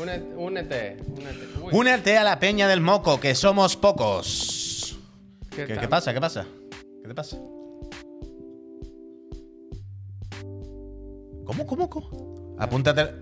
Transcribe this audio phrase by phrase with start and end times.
[0.00, 0.96] Únete, únete.
[1.06, 1.48] únete.
[1.62, 4.98] Uy, Únete a la peña del moco, que somos pocos.
[5.50, 5.80] ¿qué ¿Qué, tal?
[5.80, 6.14] qué pasa?
[6.14, 6.46] ¿Qué pasa?
[7.02, 7.36] ¿Qué te pasa?
[11.44, 12.56] ¿Cómo, cómo, cómo?
[12.58, 13.14] Apúntate.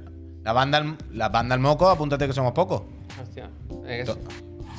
[0.44, 2.82] La banda, la banda al moco, apúntate que somos pocos.
[3.20, 3.50] Hostia.
[3.86, 4.10] es-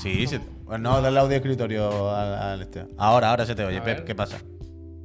[0.02, 0.40] Sí, sí.
[0.66, 2.88] Pues no, dale audio escritorio al, al este.
[2.98, 4.04] Ahora, ahora se te oye, Pep.
[4.06, 4.38] ¿qué pasa?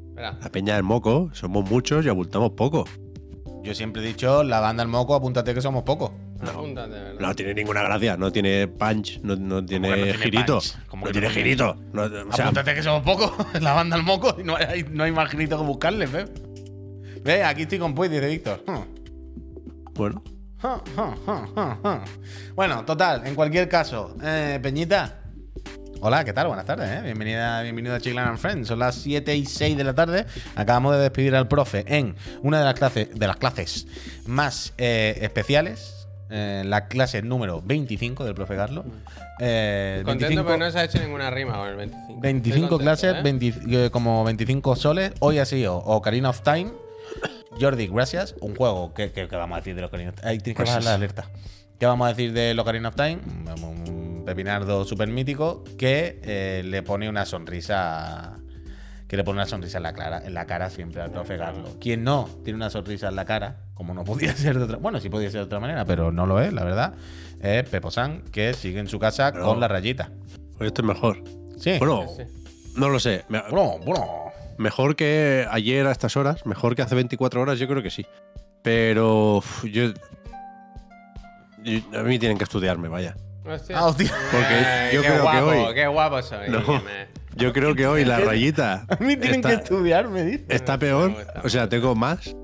[0.08, 0.38] Espera.
[0.40, 2.84] La peña del moco, somos muchos y abultamos poco.
[3.62, 6.12] Yo siempre he dicho, la banda al moco, apúntate que somos pocos.
[6.38, 7.14] ¿Verdad?
[7.18, 10.60] No tiene ninguna gracia, no tiene punch, no, no tiene, no tiene girito.
[10.92, 11.76] No tiene no girito.
[11.92, 13.32] No, o sea, apúntate que somos pocos.
[13.60, 16.28] la banda al moco y no hay, no hay más grito que buscarle, Pep.
[17.22, 18.62] Ve, aquí estoy con Puy, dice Víctor.
[18.66, 19.92] Hmm.
[19.94, 20.22] bueno,
[20.58, 22.04] ja, ja.
[22.54, 25.22] Bueno, total, en cualquier caso, eh, Peñita.
[26.02, 26.46] Hola, ¿qué tal?
[26.48, 27.00] Buenas tardes, ¿eh?
[27.02, 28.68] Bienvenida, bienvenido a Chiclan and Friends.
[28.68, 30.26] Son las 7 y 6 de la tarde.
[30.54, 33.86] Acabamos de despedir al profe en una de las clases, de las clases
[34.26, 35.95] más eh, especiales.
[36.30, 38.84] Eh, la clase número 25 del profe Carlos.
[39.40, 42.20] Eh, Contento 25 porque no se ha hecho ninguna rima con el 25.
[42.20, 43.22] 25 Estoy contento, clases, ¿eh?
[43.22, 45.12] 20 eh, como 25 soles.
[45.20, 46.72] Hoy ha sido Ocarina of Time.
[47.60, 48.34] Jordi, gracias.
[48.40, 50.28] Un juego que, que- que vamos a decir de Ocarina of Time.
[50.30, 51.30] Ahí tienes que Pues bajar la alerta.
[51.78, 53.18] ¿Qué vamos a decir de Ocarina of Time?
[53.56, 58.38] Un un pepinardo súper mítico que eh, le pone una sonrisa.
[59.08, 61.76] Que le pone una sonrisa en la, clara, en la cara siempre al profe Carlos.
[61.80, 64.98] Quien no tiene una sonrisa en la cara, como no podía ser de otra Bueno,
[65.00, 66.94] sí podía ser de otra manera, pero no lo es, la verdad.
[67.40, 70.10] Es Pepo San, que sigue en su casa Pero- con la rayita.
[70.58, 71.22] hoy estoy mejor.
[71.58, 71.76] Sí.
[71.78, 72.22] Bueno, Sí.
[72.74, 73.24] no lo sé.
[73.28, 74.06] Me- bueno, bueno.
[74.58, 78.06] Mejor que ayer a estas horas, mejor que hace 24 horas, yo creo que sí.
[78.62, 79.92] Pero uf, yo,
[81.62, 83.16] yo- A mí tienen que estudiarme, vaya.
[83.48, 83.78] Hostia.
[83.78, 84.12] Ah, hostia.
[84.32, 86.48] Porque Eh, yo qué creo que guapo, hoy- Qué guapo soy.
[86.48, 86.64] No.
[86.64, 86.80] que
[87.36, 90.44] Yo creo que hoy la rayita A mí tienen está, que estudiar, me dice.
[90.48, 91.12] está peor.
[91.44, 92.34] O sea, tengo más.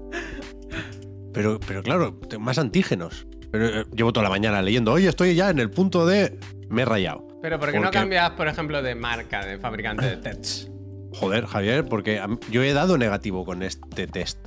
[1.33, 3.27] Pero, pero claro, tengo más antígenos.
[3.51, 4.93] Pero eh, llevo toda la mañana leyendo.
[4.93, 6.39] Oye, estoy ya en el punto de.
[6.69, 7.27] Me he rayado.
[7.43, 10.69] Pero ¿por qué no Porque- cambias, por ejemplo, de marca, de fabricante de tests?
[11.15, 14.39] Joder, Javier, porque yo he dado negativo con este test.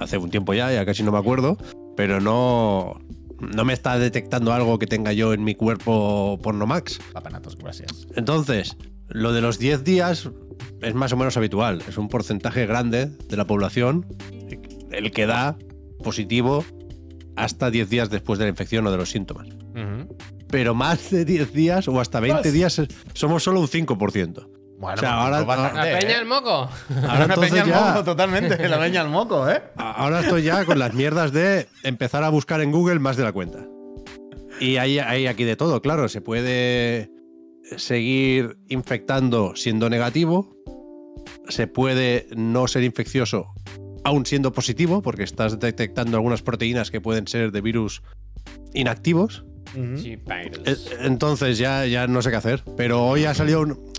[0.00, 1.56] Hace un tiempo ya, ya casi no me acuerdo.
[1.96, 3.00] Pero no.
[3.40, 6.98] No me está detectando algo que tenga yo en mi cuerpo pornomax.
[7.12, 8.06] Papanatos, gracias.
[8.16, 8.76] Entonces,
[9.08, 10.30] lo de los 10 días
[10.82, 11.82] es más o menos habitual.
[11.88, 14.06] Es un porcentaje grande de la población
[14.92, 15.56] el que da
[16.02, 16.64] positivo
[17.36, 19.48] hasta 10 días después de la infección o de los síntomas.
[20.48, 24.48] Pero más de 10 días o hasta 20 Pues- días es- somos solo un 5%.
[24.80, 26.50] Bueno, O sea, pues, ahora- pues bastante, ¿La peña el moco?
[27.06, 28.68] Ahora entonces peña al ya- moco, totalmente.
[28.68, 29.62] La peña al moco, ¿eh?
[29.76, 33.32] Ahora estoy ya con las mierdas de empezar a buscar en Google más de la
[33.32, 33.58] cuenta.
[34.58, 36.08] Y hay, hay aquí de todo, claro.
[36.08, 37.10] Se puede
[37.76, 40.56] seguir infectando siendo negativo.
[41.48, 43.52] Se puede no ser infeccioso
[44.02, 48.02] aún siendo positivo, porque estás detectando algunas proteínas que pueden ser de virus
[48.72, 49.44] inactivos.
[50.02, 50.62] Chipairos.
[50.66, 52.62] Eh, Entonces ya, ya no sé qué hacer.
[52.78, 53.90] Pero hoy ha salido un...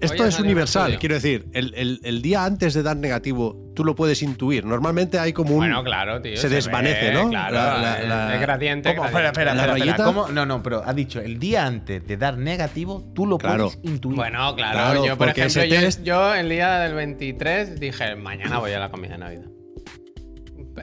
[0.00, 0.98] Esto es universal, estudio.
[1.00, 4.64] quiero decir, el, el- el día antes de dar negativo, tú lo puedes intuir.
[4.64, 5.58] Normalmente hay como un...
[5.58, 6.36] Bueno, claro, tío.
[6.36, 7.28] se desvanece, ve, ¿no?
[7.28, 8.94] Claro, La- la- el- la- el gradiente.
[8.94, 9.08] ¿Cómo?
[9.10, 9.28] gradiente.
[9.28, 9.96] Espera, espera, ¿La espera, espera.
[9.96, 10.04] rayita?
[10.04, 10.28] ¿Cómo?
[10.32, 13.70] No, no, pero ha dicho, el día antes de dar negativo, tú lo Claro.
[13.70, 14.16] puedes intuir.
[14.16, 18.58] Bueno, claro, Claro, yo por ejemplo, yo, test- yo el día del 23 dije, mañana
[18.58, 19.46] voy a la comida de Navidad.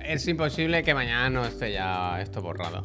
[0.06, 2.84] Es imposible que mañana no esté ya esto borrado.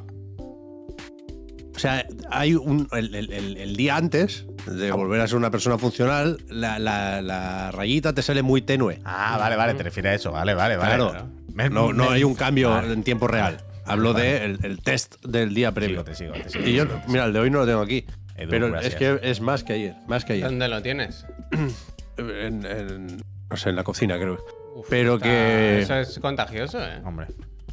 [1.74, 2.86] O sea, hay un.
[2.92, 7.20] El, el- el- el día antes de volver a ser una persona funcional, la, la-
[7.22, 9.00] la rayita te sale muy tenue.
[9.04, 10.32] Ah, vale, vale, te refieres a eso.
[10.32, 10.96] Vale, vale, vale.
[10.96, 11.28] Claro.
[11.54, 12.92] Me- No, hay un cambio Vale.
[12.92, 13.58] en tiempo real.
[13.84, 14.24] Hablo Vale.
[14.24, 16.04] de el, el test del día previo.
[16.04, 16.66] Te sigo, te sigo, te sigo.
[16.68, 18.06] Y yo, mira, el de hoy no lo tengo aquí.
[18.36, 18.92] Edu, pero gracias.
[18.94, 19.94] es que es más que ayer.
[20.06, 20.46] Más que ayer.
[20.46, 21.26] ¿Dónde lo tienes?
[22.16, 24.38] En- en- no sé, en la cocina, creo.
[24.76, 27.00] Uf, Pero está- que- Eso es contagioso, ¿eh?
[27.04, 27.26] Hombre.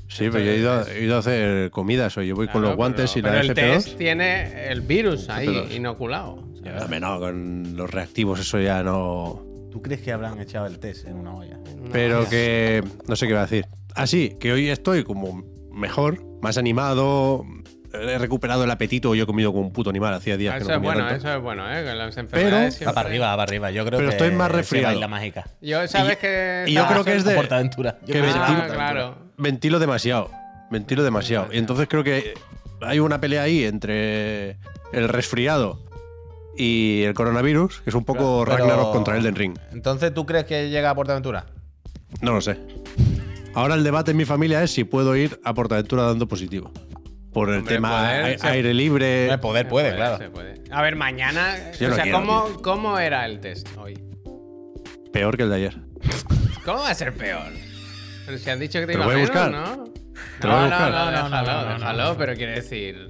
[0.09, 2.28] Sí, pero yo he ido, he ido a hacer comidas hoy.
[2.28, 3.84] Yo voy con los guantes pero, y la pero el FP2.
[3.86, 5.75] test tiene el virus ahí FP2.
[5.75, 6.44] inoculado.
[6.64, 9.46] Dame, no, con los reactivos eso ya no.
[9.72, 11.58] ¿Tú crees que habrán echado el test en una olla?
[11.58, 12.84] No, Pero que.
[13.08, 13.66] No sé qué va a decir.
[13.96, 17.45] Ah, sí, que hoy estoy como mejor, más animado.
[17.94, 19.15] He recuperado el apetito.
[19.15, 20.13] Yo he comido como un puto animal.
[20.13, 21.27] Hacía días que Eso no es comía bueno, tanto.
[21.27, 21.83] eso es bueno, ¿eh?
[21.83, 23.71] Que las enfermedades Va siempre- para arriba, va para arriba.
[23.71, 24.88] Yo creo Pero que estoy más resfriado.
[24.94, 25.45] baila mágica.
[25.62, 26.65] Yo sabes que.
[26.68, 27.97] y yo estaba creo que es de- Portaventura.
[28.01, 29.15] Yo que que Ah, ventilo- claro.
[29.38, 30.30] Ventilo demasiado.
[30.69, 31.47] Ventilo demasiado.
[31.51, 32.33] Y entonces creo que
[32.81, 34.57] hay una pelea ahí entre
[34.94, 35.80] el resfriado
[36.57, 39.57] y el coronavirus, que es un poco Pero- Ragnarok contra Elden Ring.
[39.71, 41.45] Entonces, ¿tú crees que llega a Portaventura?
[42.21, 42.57] No lo sé.
[43.56, 46.71] Ahora el debate en mi familia es si puedo ir a Portaventura dando positivo.
[47.34, 49.30] Por el Hombre, tema poder, aire libre.
[49.31, 50.18] El poder puede, claro.
[50.18, 50.56] se puede.
[50.72, 51.56] A ver, mañana.
[51.80, 52.62] Yo o no sea, quiero, ¿cómo, tío.
[52.62, 53.94] ¿cómo era el test hoy?
[55.14, 55.78] Peor que el de ayer.
[56.66, 57.52] ¿Cómo va a ser peor?
[58.26, 59.52] Pero si han dicho que te Te lo iba voy a menos, buscar.
[59.52, 59.84] ¿no?
[60.40, 60.92] Te lo voy a No, no, buscar.
[60.92, 62.18] no, No, no, déjalo, no, no, no, déjalo, no.
[62.18, 63.10] pero quiero decir.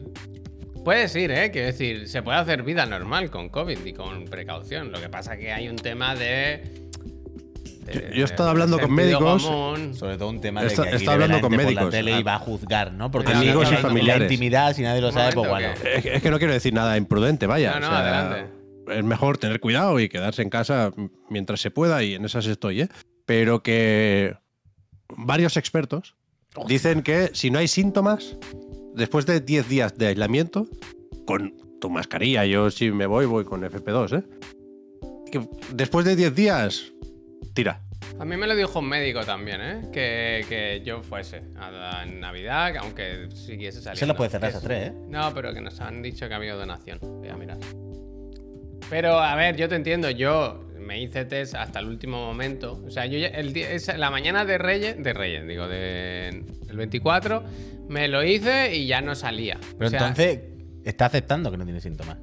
[0.83, 1.51] Puedes ir, ¿eh?
[1.51, 4.91] Quiero decir, se puede hacer vida normal con COVID y con precaución.
[4.91, 6.88] Lo que pasa que hay un tema de.
[7.85, 9.43] De- Yo- yo he estado hablando con médicos.
[9.45, 9.93] común.
[9.95, 11.91] Sobre todo un tema de Está- que aquí está hablando con gente por la médicos.
[11.91, 13.09] tele y va a juzgar, ¿no?
[13.11, 14.31] Porque Amigos si y familiares.
[14.31, 15.67] intimidad, si nadie lo sabe, pues bueno.
[15.69, 17.73] Es que, es que no quiero decir nada imprudente, vaya.
[17.75, 18.53] No, no, o sea, adelante.
[18.97, 20.91] Es mejor tener cuidado y quedarse en casa
[21.29, 22.89] mientras se pueda, y en esas estoy, ¿eh?
[23.25, 24.35] Pero que
[25.15, 26.15] varios expertos
[26.67, 28.35] dicen que si no hay síntomas,
[28.95, 30.67] después de 10 días de aislamiento,
[31.27, 34.23] con tu mascarilla, yo si me voy, voy con FP2, ¿eh?
[35.31, 36.91] Que después de 10 días,
[37.53, 37.81] tira.
[38.19, 39.81] A mí me lo dijo un médico también, ¿eh?
[39.93, 43.99] Que, que yo fuese a la Navidad, que aunque siguiese saliendo.
[43.99, 44.93] Se las puede cerrar esas tres, ¿eh?
[45.07, 46.99] No, pero que nos han dicho que ha habido donación.
[47.01, 47.57] Voy a mirar.
[48.89, 50.09] Pero, a ver, yo te entiendo.
[50.09, 52.81] Yo me hice test hasta el último momento.
[52.85, 56.29] O sea, yo ya- el día, esa- la mañana de Reyes, de Reyes, digo, de,
[56.69, 57.43] el 24,
[57.87, 59.59] me lo hice y ya no salía.
[59.77, 60.39] Pero O sea, entonces
[60.83, 62.17] está aceptando que no tiene síntomas.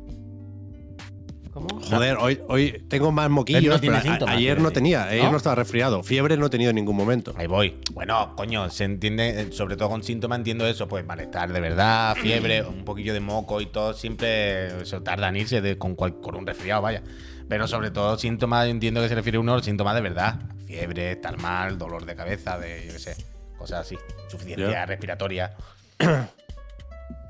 [1.57, 1.69] ¿Cómo?
[1.81, 5.31] Joder, hoy, hoy tengo más moquillos, no pero a- ayer no tenía, ayer ¿No?
[5.31, 6.03] no estaba resfriado.
[6.03, 7.33] Fiebre no he tenido en ningún momento.
[7.35, 7.81] Ahí voy.
[7.95, 12.63] Bueno, coño, se entiende, sobre todo con síntomas entiendo eso, pues malestar de verdad, fiebre,
[12.69, 16.37] un poquillo de moco y todo, siempre eso tarda en irse de- con, cual- con
[16.37, 17.03] un resfriado, vaya.
[17.49, 20.39] Pero sobre todo síntomas, entiendo que se refiere uno a los síntomas de verdad.
[20.67, 23.17] Fiebre, estar mal, dolor de cabeza, de, yo qué sé,
[23.57, 24.85] cosas así, insuficiencia Ya.
[24.85, 25.55] respiratoria.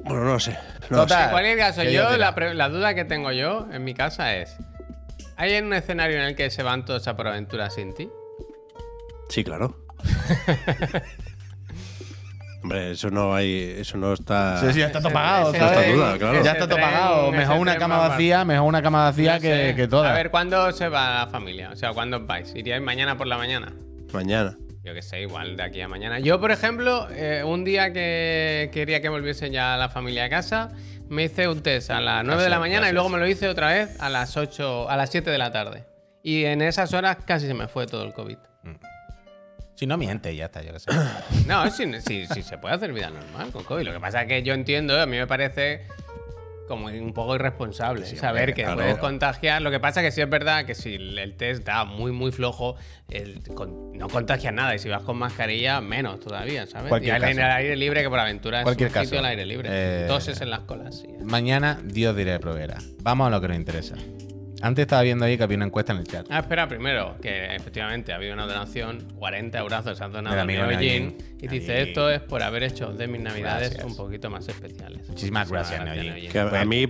[0.01, 0.53] Bueno, no lo sé.
[0.91, 1.19] no lo Total.
[1.19, 1.25] sé.
[1.25, 4.57] En cualquier caso, yo la, la duda que tengo yo en mi casa es:
[5.37, 8.09] ¿hay un escenario en el que se van todos a por aventura sin ti?
[9.29, 9.77] Sí, claro.
[12.63, 14.59] Hombre, eso no hay, eso no está.
[14.61, 15.79] Sí, sí, ya está todo pagado, ese ¿sabes?
[15.79, 16.43] tren- duda, claro.
[16.43, 17.31] Ya está todo pagado.
[17.33, 19.75] Mejor una cama va- vacía, mejor una cama vacía No que, sé.
[19.77, 20.11] que toda.
[20.11, 21.71] A ver, ¿cuándo se va la familia?
[21.73, 22.53] O sea, ¿cuándo vais?
[22.57, 23.73] ¿Iríais mañana por la mañana?
[24.13, 24.57] Mañana.
[24.87, 26.21] Yo que sé, igual de aquí a mañana.
[26.21, 30.71] Yo, por ejemplo, eh, un día que quería que volviese ya la familia a casa,
[31.09, 33.27] me hice un test a las 9 de la Gracias, mañana y luego me lo
[33.27, 35.87] hice otra vez a las 8, a las 7 de la tarde.
[36.23, 38.39] Y en esas horas casi se me fue todo el COVID.
[39.75, 40.91] Si no miente, ya está, yo qué sé.
[41.49, 43.85] No, sí, sí, sí se puede hacer vida normal con COVID.
[43.85, 45.85] Lo que pasa es que yo entiendo, a mí me parece
[46.67, 48.77] como un poco irresponsable Sí, saber que claro.
[48.77, 49.63] puedes contagiar.
[49.63, 52.33] Lo que pasa es que sí es verdad que si el test da muy, muy
[52.33, 52.77] flojo,
[53.09, 54.75] el- con- no contagias nada.
[54.75, 56.89] Y si vas con mascarilla, menos todavía, ¿sabes?
[56.89, 57.41] Cualquier y al, caso.
[57.45, 59.05] al aire libre, que por aventura es Cualquier un caso.
[59.07, 59.69] sitio al aire libre.
[59.73, 60.99] Eh, Toses en las colas.
[61.01, 61.09] sí.
[61.25, 62.79] Mañana, Dios diré de provera.
[63.03, 63.95] Vamos a lo que nos interesa.
[64.63, 66.27] Antes estaba viendo ahí que había una encuesta en el chat.
[66.31, 70.43] Ah, espera, primero, que efectivamente ha habido una donación, 40 eurazos han donado Del a
[70.45, 71.17] amigo Neojin.
[71.41, 73.85] y dice, esto es por haber hecho de mis navidades Gracias.
[73.85, 75.09] un poquito más especiales.
[75.09, 76.31] Muchísimas gracias, Neojin.
[76.31, 76.87] Que a, a mí,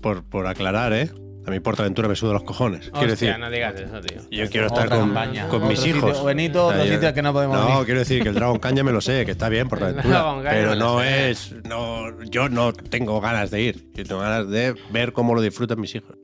[0.00, 1.10] por, por aclarar, ¿eh?
[1.44, 2.88] A mí Portaventura me suda los cojones.
[2.90, 4.18] Quiero Hostia, decir, no digas eso, tío.
[4.30, 5.12] yo quiero estar Otra con,
[5.48, 6.10] con mis Otro hijos.
[6.12, 7.84] sitio- Benito, otro sitio que no podemos No, ir.
[7.84, 10.36] quiero decir que el Dragon Caña me lo sé, que está bien Portaventura.
[10.48, 11.52] Pero no es.
[11.68, 13.90] No, yo no tengo ganas de ir.
[13.92, 16.16] Yo tengo ganas de ver cómo lo disfrutan mis hijos.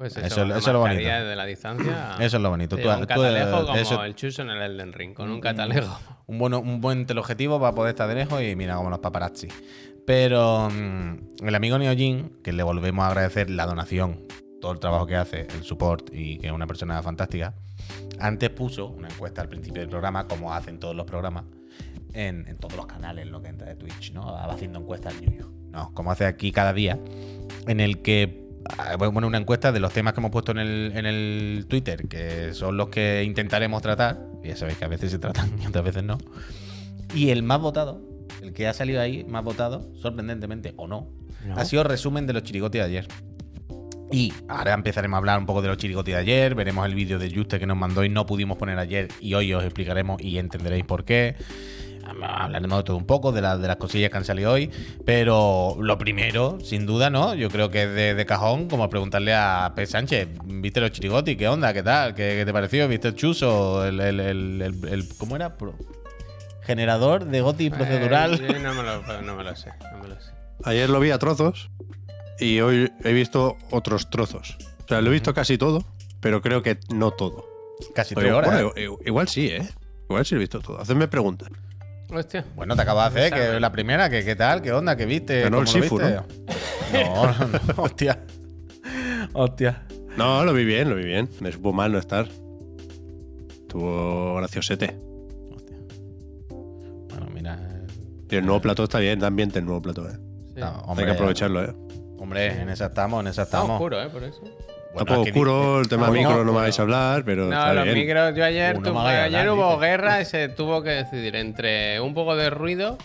[0.00, 1.02] Pues Eso- eso, eso la es lo bonito.
[1.02, 2.16] desde la distancia.
[2.20, 2.74] Eso es lo bonito.
[2.76, 5.42] Sí, Tú- un tú- catalejo como eso- el chuso en el Elden Ring, con un
[5.42, 5.94] catalejo.
[6.24, 9.48] Un, bueno, un buen teleobjetivo para poder estar de lejos y mira como los paparazzi.
[10.06, 14.20] Pero mm, el amigo Neojin, que le volvemos a agradecer la donación,
[14.62, 17.52] todo el trabajo que hace, el support y que es una persona fantástica,
[18.18, 21.44] antes puso una encuesta al principio del programa, como hacen todos los programas,
[22.14, 24.32] en, en todos los canales, en lo que entra de Twitch, ¿no?
[24.32, 25.46] Va haciendo encuestas al yuyu.
[25.70, 26.98] No, como hace aquí cada día,
[27.66, 28.48] en el que
[28.78, 32.06] ah, bueno, una encuesta de los temas que hemos puesto en el, en el Twitter,
[32.08, 34.18] que son los que intentaremos tratar.
[34.42, 36.18] Ya sabéis que a veces se tratan y otras veces no.
[37.14, 38.00] Y el más votado,
[38.42, 41.08] el que ha salido ahí más votado, sorprendentemente o no,
[41.46, 41.56] No.
[41.56, 43.08] ha sido resumen de los chirigotes de ayer.
[44.12, 47.18] Y ahora empezaremos a hablar un poco de los chirigotes de ayer, veremos el vídeo
[47.20, 50.38] de Juste que nos mandó y no pudimos poner ayer y hoy os explicaremos y
[50.38, 51.36] entenderéis por qué.
[52.22, 54.70] Hablaremos de todo un poco, de, la- de las cosillas que han salido hoy,
[55.04, 57.34] pero lo primero, sin duda, ¿no?
[57.34, 59.86] Yo creo que es de, de cajón, como preguntarle a P.
[59.86, 61.36] Sánchez, ¿viste los chirigotis?
[61.36, 61.72] ¿Qué onda?
[61.72, 62.14] ¿Qué tal?
[62.14, 62.86] ¿Qué, qué te pareció?
[62.88, 63.84] ¿Viste el chuso?
[63.86, 65.56] El, el- el- el- el- ¿Cómo era?
[65.56, 65.74] Pro-
[66.62, 68.34] Generador de goti procedural.
[68.34, 70.30] Eh, no, me lo, no me lo sé, no me lo sé.
[70.64, 71.70] Ayer lo vi a trozos
[72.38, 74.56] y hoy he visto otros trozos.
[74.84, 75.84] O sea, lo he visto casi todo,
[76.20, 77.46] pero creo que no todo.
[77.94, 78.50] Casi horas.
[78.52, 78.88] bueno, ¿eh?
[79.02, 79.66] i- igual sí, ¿eh?
[80.08, 80.80] Igual sí lo he visto todo.
[80.80, 81.48] Hacedme preguntas.
[82.12, 82.44] Hostia.
[82.56, 85.42] Bueno, te acabo de hacer, que la primera, que qué tal, qué onda, qué viste.
[85.42, 86.14] Ganó el ¿Cómo lo Sifu, viste?
[86.14, 86.24] ¿no?
[86.92, 88.18] No, no, hostia.
[89.32, 89.82] Hostia.
[90.16, 91.28] No, lo vi bien, lo vi bien.
[91.40, 92.26] Me supo mal no estar.
[93.60, 94.96] Estuvo graciosete.
[95.54, 95.76] Hostia.
[97.10, 97.58] Bueno, mira.
[98.28, 100.14] Y el nuevo plató está bien, da ambiente el nuevo plató, ¿eh?
[100.54, 100.60] Sí.
[100.60, 101.74] no, Hay hombre, que aprovecharlo, ¿eh?
[102.18, 103.76] Hombre, en esa estamos, en esa Está estamos.
[103.76, 104.08] oscuro, ¿eh?
[104.10, 104.42] Por eso.
[104.92, 106.78] Bueno, Está un poco es que oscuro, el tema no, micro no, no, me vais
[106.78, 107.96] a hablar, pero No, está los bien.
[107.98, 109.86] micros, yo ayer, Uno tuve- ayer hablar, hubo dice.
[109.86, 112.98] guerra y se tuvo que decidir entre un poco de ruido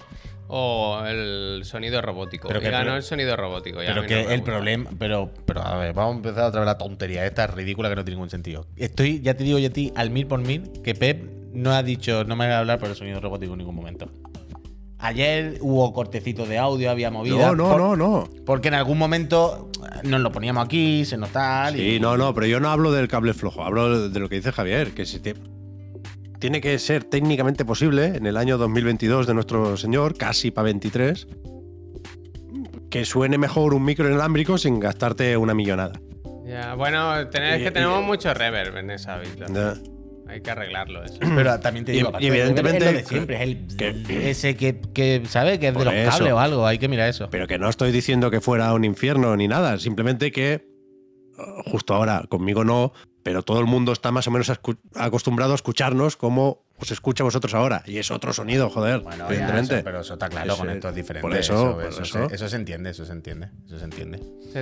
[0.48, 2.48] o el sonido robótico.
[2.48, 3.82] Pero y que- ganó pero- el sonido robótico.
[3.84, 4.44] y a Pero que el gusta.
[4.44, 4.90] problema.
[4.98, 8.04] Pero, pero a ver, vamos a empezar otra vez la tontería esta ridícula que no
[8.04, 8.66] tiene ningún sentido.
[8.78, 11.24] Estoy, ya te digo yo a ti, al mil por mil, que Pep
[11.54, 14.10] no ha dicho, no me voy a hablar por el sonido robótico en ningún momento.
[15.06, 17.36] Ayer hubo cortecitos de audio, había movida.
[17.48, 18.28] No, no, por- no, no.
[18.46, 19.70] Porque en algún momento
[20.04, 21.76] nos lo poníamos aquí, se nos tal.
[21.76, 24.36] Sí, y- no, no, pero yo no hablo del cable flojo, hablo de lo que
[24.38, 25.36] dice Javier, que si te-
[26.40, 31.28] tiene que ser técnicamente posible en el año 2022 de nuestro señor, casi para 23,
[32.90, 36.00] que suene mejor un micro inalámbrico sin gastarte una millonada.
[36.46, 39.95] Ya, bueno, tener- es Y- que y- tenemos mucho reverb en esa habitación.
[40.36, 41.16] Hay que arreglarlo eso.
[41.36, 43.42] Pero también te Y- digo, y del evidentemente reverb, es lo de que- siempre, es
[43.42, 46.12] el que- ese que, que sabe que es de los eso.
[46.12, 47.30] cables o algo, hay que mirar eso.
[47.32, 50.68] Pero que no estoy diciendo que fuera un infierno ni nada, simplemente que
[51.38, 52.92] uh, justo ahora, conmigo no,
[53.24, 54.52] pero todo el mundo está más o menos
[54.96, 57.82] acostumbrado a escucharnos como os escucha a vosotros ahora.
[57.86, 59.76] Y es otro sonido, joder, Bueno, ya, evidentemente.
[59.76, 61.22] eso- pero eso está claro, Eso- con esto es diferente.
[61.28, 62.28] por eso, eso, por eso eso.
[62.30, 64.20] Se, eso se entiende, eso se entiende, eso se entiende.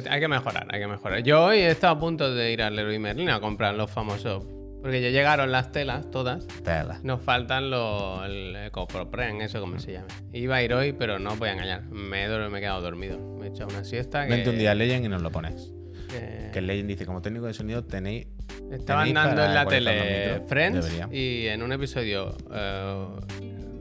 [0.09, 1.23] Hay que mejorar, hay que mejorar.
[1.23, 4.43] Yo hoy he estado a punto de ir al Leroy Merlin a comprar los famosos.
[4.83, 6.45] Porque ya llegaron las telas, todas.
[6.63, 6.99] Tela.
[7.03, 8.23] Nos faltan los.
[8.25, 10.07] el EcoProPren, eso como se llama.
[10.33, 11.83] Iba a ir hoy, pero no voy a engañar.
[11.89, 13.17] Me, he dor- me he quedado dormido.
[13.39, 14.25] Me he echado una siesta.
[14.27, 15.71] Que, Vente un día a Legend y nos lo pones.
[16.09, 18.27] que- Que Legend dice, como técnico de sonido tenéis...
[18.71, 20.41] Estaban tenéis dando para en la tele.
[20.47, 21.09] Friends Debería.
[21.11, 23.07] y en un episodio eh,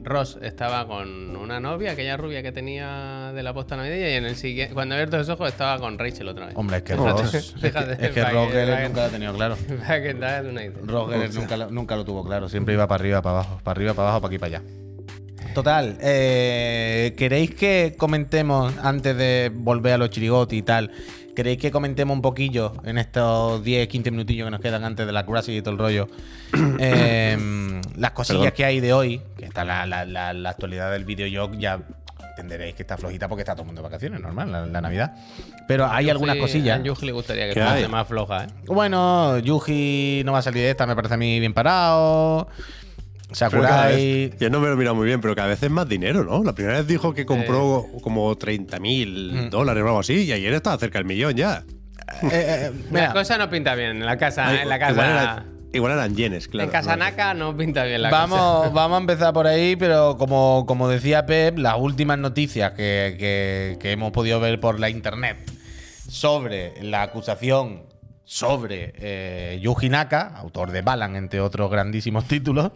[0.04, 4.24] Ross estaba con una novia, aquella rubia que tenía de la posta navideña, y en
[4.24, 6.56] el siguiente, cuando he abierto los ojos, estaba con Rachel otra vez.
[6.56, 7.34] Hombre, es que Ross...
[7.34, 9.56] es que, es que que- nunca lo ha tenido claro.
[9.86, 10.44] Geller
[11.34, 12.48] nunca, lo- nunca lo tuvo claro.
[12.48, 14.62] Siempre iba para arriba, para abajo, para arriba, para abajo, para aquí, para allá.
[15.54, 20.90] Total, eh, ¿queréis que comentemos, antes de volver a los chirigotis y tal,
[21.36, 25.12] ¿queréis que comentemos un poquillo en estos 10, 15 minutillos que nos quedan antes de
[25.12, 26.08] la Crazy y todo el rollo?
[26.78, 27.36] eh,
[27.96, 28.56] las cosillas Perdón.
[28.56, 29.20] que hay de hoy,
[29.52, 31.78] está la, la- la- la actualidad del videojuego, ya
[32.30, 35.12] entenderéis que está flojita porque está todo el mundo de vacaciones, normal, la, la Navidad.
[35.68, 36.80] Pero hay algunas Sí, cosillas.
[36.80, 38.46] A Yuji le gustaría que ¿Qué fuese más floja, ¿eh?
[38.66, 42.48] Bueno, Yuji no va a salir de esta, me parece a mí bien parado.
[43.32, 43.94] Sakurai.
[44.30, 46.24] vez- yo no me lo he mirado muy bien, pero cada vez es más dinero,
[46.24, 46.42] ¿no?
[46.44, 49.50] La primera vez dijo que compró como 30 mil Mm.
[49.50, 51.64] dólares o algo así, y ayer estaba cerca del millón ya.
[52.22, 54.60] Eh, eh, mira, La cosa no pinta bien en la casa.
[54.62, 55.44] en la casa.
[55.72, 56.66] Igual, era- igual eran yenes, claro.
[56.68, 56.96] en casa
[57.34, 57.56] ¿no?
[57.56, 58.20] Pinta bien la cosa.
[58.26, 63.16] vamos, vamos a empezar por ahí, pero como, como decía Pep, las últimas noticias que,
[63.18, 65.36] que- que hemos podido ver por la internet
[66.08, 67.82] sobre la acusación
[68.24, 72.70] sobre eh, Yuji Naka, autor de Balan, entre otros grandísimos títulos.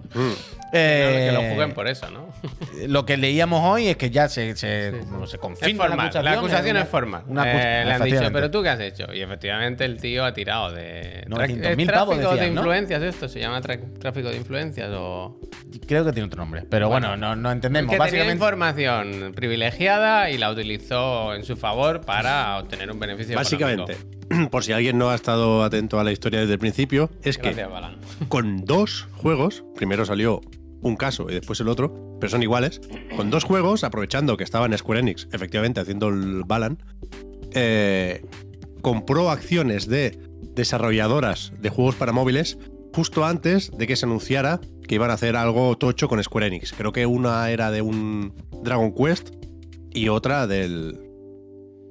[0.72, 2.26] Que lo eh, juzguen por eso, ¿no?
[2.88, 6.10] Lo que leíamos hoy es que ya se, se, no se Es confirma formal.
[6.22, 7.22] La acusación es formal.
[7.28, 8.32] Una Eh, le han dicho, efectivamente.
[8.32, 9.12] pero tú qué has hecho.
[9.14, 11.24] Y efectivamente el tío ha tirado de.
[11.28, 12.60] 900.000 ¿Es pavos, tráfico de decían, ¿no?
[12.60, 13.28] influencias esto?
[13.28, 15.38] ¿Se llama tráfico de influencias o.?
[15.86, 17.90] Creo que tiene otro nombre, pero bueno, no, no entendemos.
[17.90, 23.36] que tenía Básicamente, información privilegiada y la utilizó en su favor para obtener un beneficio
[23.36, 24.50] Básicamente, económico.
[24.50, 27.52] por si alguien no ha estado atento a la historia desde el principio, es que
[27.52, 27.96] Balan.
[28.28, 30.40] con dos juegos, primero salió
[30.82, 32.80] un caso y después el otro, pero son iguales,
[33.16, 36.78] con dos juegos, aprovechando que estaban Square Enix, efectivamente, haciendo el Balan,
[37.52, 38.24] eh,
[38.82, 40.18] compró acciones de
[40.54, 42.58] desarrolladoras de juegos para móviles
[42.94, 46.72] justo antes de que se anunciara que iban a hacer algo tocho con Square Enix.
[46.72, 49.34] Creo que una era de un Dragon Quest
[49.90, 50.98] y otra del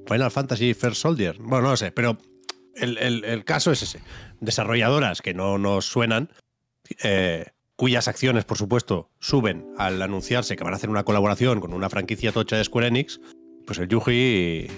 [0.08, 1.36] Final Fantasy First Soldier.
[1.38, 2.18] Bueno, no lo sé, pero
[2.76, 4.00] el, el- el caso es ese.
[4.40, 6.30] Desarrolladoras que no nos suenan,
[7.02, 11.72] eh, cuyas acciones, por supuesto, suben al anunciarse que van a hacer una colaboración con
[11.74, 13.20] una franquicia tocha de Square Enix,
[13.66, 14.68] pues el Yuji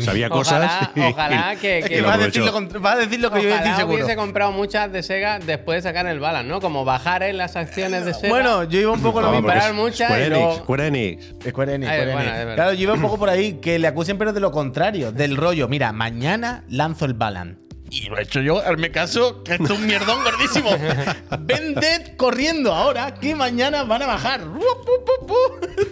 [0.00, 0.88] sabía cosas.
[0.90, 2.96] Ojalá, y- ojalá que, Es que que lo va a, decir lo, cont- va a
[2.96, 4.04] decir lo que yo iba a decir Ojalá seguro.
[4.04, 6.60] hubiese comprado muchas de Sega después de sacar el Balan, ¿no?
[6.60, 8.28] Como bajar en las acciones de Sega.
[8.28, 9.46] Bueno, yo iba un poco lo No, mismo.
[9.48, 11.24] porque comprar es muchas Square y Enix, luego- Square Enix.
[11.48, 12.54] Square Enix, Square.
[12.54, 15.36] Claro, yo iba un poco por ahí que le acusen, pero de lo contrario, del
[15.36, 15.66] rollo.
[15.68, 17.58] Mira, mañana lanzo el Balan.
[17.90, 20.70] Y lo he hecho yo, hazme caso, que esto es un mierdón gordísimo.
[21.40, 24.40] Vended corriendo ahora, que mañana van a bajar.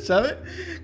[0.02, 0.34] ¿Sabes?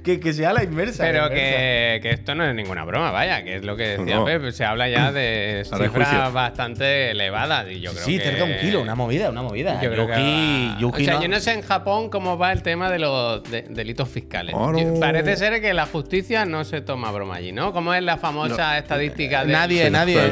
[0.02, 1.04] Que, que sea la inversa.
[1.04, 1.44] Pero la inversa.
[1.46, 4.24] que, que esto no es ninguna broma, vaya, que es lo que decía No.
[4.24, 4.50] Pep.
[4.50, 8.24] Se habla ya de cifras bastante elevadas y yo creo Sí, que...
[8.24, 9.80] cerca de un kilo, una movida, una movida.
[9.80, 12.36] Yo creo que Yuki- va- Yuki o sea, no- yo no sé en Japón cómo
[12.36, 14.54] va el tema de los de- delitos fiscales.
[14.58, 14.98] Oh, no.
[14.98, 17.72] Parece ser que la justicia no se toma broma allí, ¿no?
[17.72, 20.30] ¿Cómo es la famosa estadística de Nadie, Sí, nadie.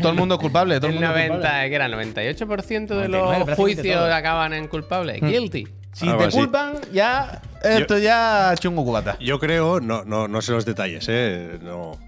[0.00, 0.76] Todo, el mundo es culpable.
[0.80, 1.68] Todo el el mundo es 90, culpable.
[1.68, 5.20] que era el 98% de 99, los juicios acaban en culpables.
[5.20, 5.66] Guilty.
[5.92, 6.38] Si Algo te así.
[6.38, 7.42] culpan, ya.
[7.62, 9.16] Esto ya chungo cubata.
[9.20, 11.58] Yo creo, no, no, no sé los detalles, ¿eh?
[11.62, 11.98] No.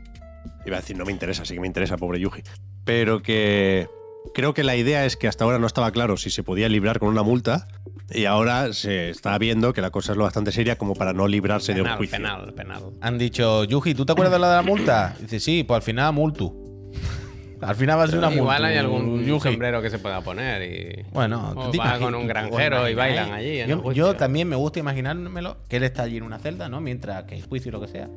[0.64, 2.42] Iba a decir, no me interesa, sí que me interesa, pobre Yuji.
[2.84, 3.88] Pero que
[4.34, 7.00] creo que la idea es que hasta ahora no estaba claro si se podía librar
[7.00, 7.66] con una multa
[8.10, 11.26] y ahora se está viendo que la cosa es lo bastante seria como para no
[11.26, 12.18] librarse de un juicio.
[12.18, 12.82] penal, penal.
[13.00, 15.16] Han dicho, Yuji, ¿tú te acuerdas de la de la multa?
[15.18, 16.61] Dice, sí, pues al final multu.
[17.62, 18.42] Al final va a ser una multa.
[18.42, 19.50] Igual hay algún Yuji.
[19.50, 21.04] sombrero que se pueda poner y.
[21.12, 24.16] Bueno, O ¿tú te va con un granjero y bailan allí en el Yo, yo
[24.16, 26.80] también me gusta imaginármelo que él está allí en una celda, ¿no?
[26.80, 28.08] Mientras que hay juicio y lo que sea.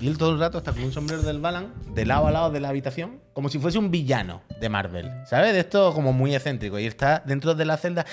[0.00, 2.50] Y él todo el rato está con un sombrero del Balan, de lado a lado
[2.50, 5.10] de la habitación, como si fuese un villano de Marvel.
[5.26, 5.52] ¿Sabes?
[5.54, 6.78] De esto como muy excéntrico.
[6.78, 8.06] Y está dentro de la celda.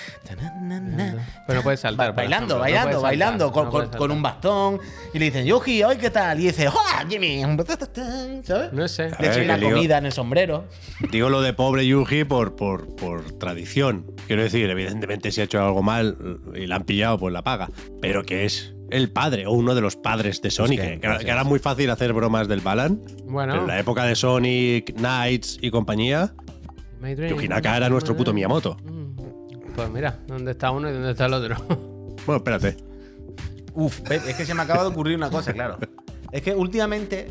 [1.48, 2.16] Pero no puedes saltar.
[2.16, 4.80] Bailando, bailando, bailando, saltar, con, no con- puedes con un bastón.
[5.14, 6.40] Y le dicen, Yuji, ¿hoy qué tal?
[6.40, 7.44] Y dice, ¡Hola, Jimmy!
[8.44, 8.74] ¿Sabes?
[8.74, 9.12] No sé.
[9.20, 9.70] Le echan lío.
[9.72, 10.66] comida en el sombrero.
[11.12, 14.06] Digo lo de pobre Yuji por, por, por tradición.
[14.28, 16.18] Quiero decir, evidentemente si ha hecho algo mal
[16.56, 17.70] y la han pillado, pues la paga.
[18.02, 20.80] Pero que es el padre o uno de los padres de Sonic.
[20.82, 21.50] que- que, que ahora- sí, que ahora es sí.
[21.50, 23.02] muy fácil hacer bromas del Balan.
[23.26, 23.54] Bueno.
[23.54, 26.34] Pero en la época de Sonic, Knights y compañía,
[27.02, 27.32] My dream.
[27.36, 28.78] Yuji Naka era nuestro puto Miyamoto.
[28.84, 29.74] Mm.
[29.76, 31.56] Pues mira, ¿dónde está uno y dónde está el otro?
[32.26, 32.78] Bueno, espérate.
[33.76, 35.78] Uf, es que se me acaba de ocurrir una cosa, claro.
[36.32, 37.30] Es que últimamente,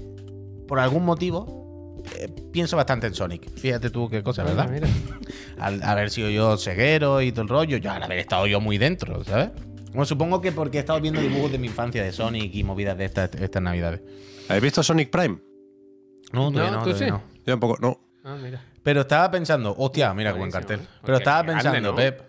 [0.69, 3.51] por algún motivo, eh, pienso bastante en Sonic.
[3.57, 4.69] Fíjate tú qué cosa, ¿verdad?
[4.71, 4.87] Mira.
[5.59, 8.77] Al haber sido yo ceguero y todo el rollo, yo al haber estado yo muy
[8.79, 9.51] dentro, ¿sabes?
[9.95, 12.99] Bueno, supongo que porque he estado viendo dibujos de mi infancia de Sonic y movidas
[12.99, 14.03] de estas, estas navidades.
[14.49, 15.39] ¿Habéis visto Sonic Prime?
[16.33, 17.13] No, todavía No, no, tú todavía sí.
[17.13, 17.23] no.
[17.37, 18.01] Yo tampoco, no.
[18.25, 18.61] Ah, mira.
[18.83, 20.81] Pero estaba pensando, hostia, mira qué buen cartel.
[20.81, 21.97] Qué Pero estaba grande, pensando, ¿no?
[21.97, 22.23] Pep,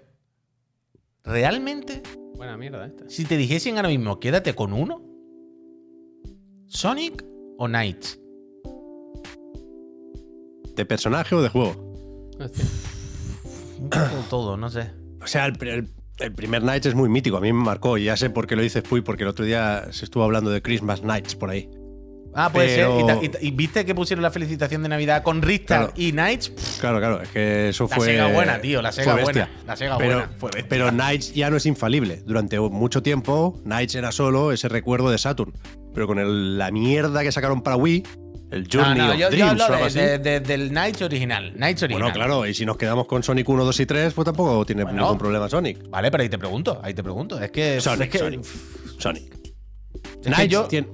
[1.24, 2.04] ¿realmente
[2.36, 3.10] Buena mierda esta.
[3.10, 5.02] Si te dijesen ahora mismo, quédate con uno,
[6.68, 7.26] ¿Sonic
[7.58, 8.20] o Knights?
[10.76, 12.30] ¿De personaje o de juego?
[12.40, 12.66] Hostia.
[13.80, 14.92] Un poco todo, no sé.
[15.22, 17.38] O sea, el, el- el primer Nights es muy mítico.
[17.38, 17.98] A mí me marcó.
[17.98, 20.50] Y ya sé por qué lo dices, Puy, porque el otro día se estuvo hablando
[20.50, 21.70] de Christmas Nights por ahí.
[22.38, 23.04] Ah, puede Pero- ser.
[23.04, 25.94] ¿Y, ta- y ta- y viste que pusieron la felicitación de Navidad con Claro.
[25.96, 26.50] y Knights?
[26.50, 27.22] Pff, Claro, claro.
[27.22, 28.06] Es que eso La fue.
[28.08, 30.52] Sega buena, tío, la Sega buena, la Sega pero, buena, fue.
[30.68, 32.22] Pero Knights ya no es infalible.
[32.26, 35.54] Durante mucho tiempo, Knights era solo ese recuerdo de Saturn.
[35.94, 38.04] Pero con el- la mierda que sacaron para Wii,
[38.56, 40.00] el no, Journey no, of yo, yo Dreams hablo o algo de- así.
[40.00, 41.54] de- de- del Knights original.
[41.56, 41.90] Original.
[41.92, 44.84] Bueno, claro, y si nos quedamos con Sonic 1, 2 y 3, pues tampoco tiene
[44.84, 45.02] Bueno.
[45.02, 45.90] ningún problema Sonic.
[45.90, 47.40] Vale, pero ahí te pregunto, ahí te pregunto.
[47.40, 47.80] Es que.
[47.82, 48.46] Sonic, es que- Sonic.
[49.00, 49.36] Sonic.
[50.38, 50.88] que yo- tien-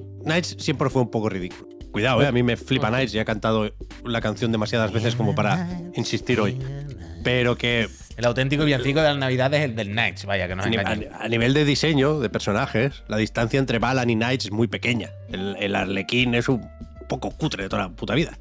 [0.43, 1.67] siempre fue un poco ridículo.
[1.91, 3.69] Cuidado, eh, a mí me flipa Knights y he cantado
[4.06, 6.58] la canción demasiadas veces como para insistir hoy.
[7.24, 10.65] Pero que El auténtico villancico de las Navidades es el del Knights, vaya, que nos
[10.65, 10.69] a,
[11.19, 15.10] a- nivel de diseño de personajes, la distancia entre Balan y Knights es muy pequeña.
[15.32, 16.62] El, el Arlequín es un
[17.19, 18.38] poco cutre de toda la puta vida.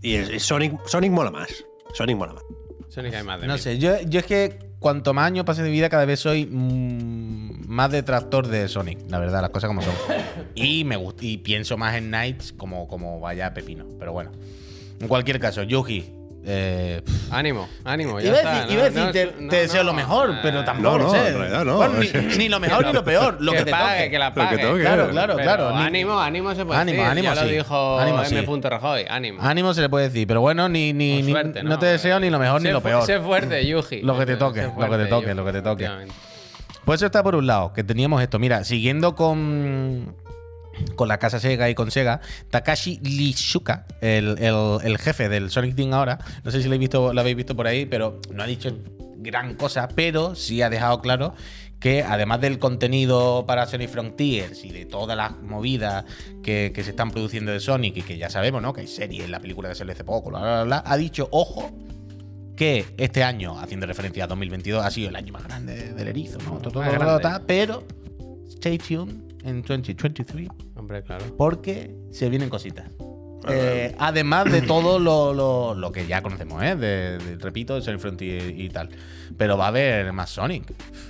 [0.00, 1.48] Y es- es Sonic, Sonic mola más.
[1.92, 2.42] Sonic mola más.
[2.88, 3.62] Sonic hay más de No mil.
[3.62, 7.68] sé, yo, yo es que cuanto más años pase de vida, cada vez soy mm,
[7.68, 9.92] más detractor de Sonic, la verdad, las cosas como son.
[10.54, 13.84] Y me y pienso más en Knights como, como vaya pepino.
[13.98, 14.30] Pero bueno.
[14.98, 16.12] En cualquier caso, Yuji.
[16.42, 18.18] Eh, Ánimo, ánimo.
[18.18, 19.92] Ya iba a está, decir, no- iba a decir, no- te, no- te deseo lo
[19.92, 21.28] mejor, pero tampoco no, sé.
[21.28, 21.76] en realidad no.
[21.76, 24.10] Bueno, ni, ni lo mejor ni lo peor, lo que, te pague, toque.
[24.10, 24.58] que la que pague.
[24.58, 24.80] toque.
[24.80, 25.76] Claro, claro, Pero claro.
[25.76, 27.10] Ni- ánimo, ánimo se puede Ánimo, decir.
[27.10, 28.36] ánimo, ya lo dijo Ánimo, sí.
[28.36, 28.60] M.
[28.62, 29.04] Rajoy.
[29.08, 29.42] Ánimo.
[29.42, 32.38] Ánimo se le puede decir, pero bueno, ni, ni, suerte, no te deseo ni lo
[32.38, 33.04] mejor ni lo peor.
[33.04, 34.00] Sé fuerte, Yuji.
[34.00, 35.88] Lo que te toque, lo que te toque, Yuji, lo que te toque.
[36.86, 38.38] Pues eso está por un lado, que teníamos esto.
[38.38, 40.14] Mira, siguiendo con,
[40.96, 45.74] con la casa Sega y con Sega, Takashi Lishuka, el, el- el jefe del Sonic
[45.74, 48.42] Team ahora, no sé si lo habéis, visto, lo habéis visto por ahí, pero no
[48.42, 48.76] ha dicho
[49.16, 51.34] gran cosa, pero sí ha dejado claro
[51.78, 56.04] que además del contenido para Sonic Frontiers y de todas las movidas
[56.42, 58.72] que, que se están produciendo de Sonic y que ya sabemos, ¿no?
[58.74, 61.70] Que hay series, la película que salió hace poco, bla, bla, bla, ha dicho, ojo,
[62.56, 66.38] que este año, haciendo referencia a 2022, ha sido el año más grande del erizo,
[66.44, 66.58] ¿no?
[66.58, 66.82] Todo, todo,
[67.46, 67.84] pero
[68.50, 71.24] stay tuned en 2023 Hombre, claro.
[71.36, 72.90] porque se vienen cositas.
[73.48, 76.76] Eh, además de todo lo, lo- lo que ya conocemos, ¿eh?
[76.76, 78.90] De, de- repito, de Sonic Frontier y, y tal.
[79.38, 80.64] Pero va a haber más Sonic.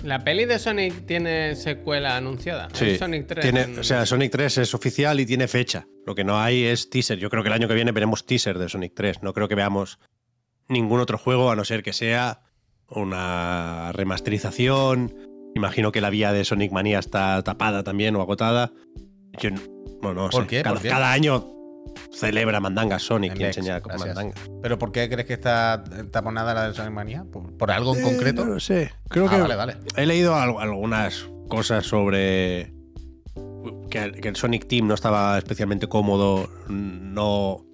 [0.05, 2.69] ¿La peli de Sonic tiene secuela anunciada?
[2.73, 2.91] Sí.
[2.91, 3.43] ¿Es Sonic 3.
[3.43, 5.89] Tiene, en- o sea, Sonic 3 es oficial y tiene fecha.
[6.07, 7.19] Lo que no hay es teaser.
[7.19, 9.25] Yo creo que el año que viene veremos teaser de Sonic 3.
[9.25, 9.99] No creo que veamos
[10.69, 12.43] ningún otro juego a no ser que sea
[12.89, 15.17] una remasterización.
[15.55, 18.73] Imagino que la vía de Sonic Manía está tapada también o agotada.
[19.41, 19.59] Yo no,
[20.03, 20.49] no, no ¿Por sé.
[20.49, 20.63] qué?
[20.63, 20.89] Cada, ¿Por qué?
[20.89, 21.53] cada año
[22.13, 24.35] celebra mandangas Sonic y enseña mandangas.
[24.63, 25.83] ¿Pero por qué crees que está
[26.13, 27.25] taponada la de Sonic Mania?
[27.33, 28.45] ¿Por, por algo en Eh, concreto?
[28.45, 28.93] No lo sé.
[29.09, 29.77] Creo Ah, que vale, vale.
[29.97, 32.73] He leído al- algunas cosas sobre
[33.91, 37.65] que, que el Sonic Team no estaba especialmente cómodo, no,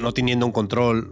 [0.00, 1.10] no teniendo un control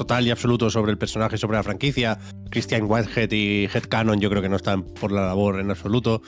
[0.00, 2.18] total y absoluto sobre el personaje, sobre la franquicia.
[2.50, 6.22] Christian Whitehead y Headcanon yo creo que no están por la labor en absoluto.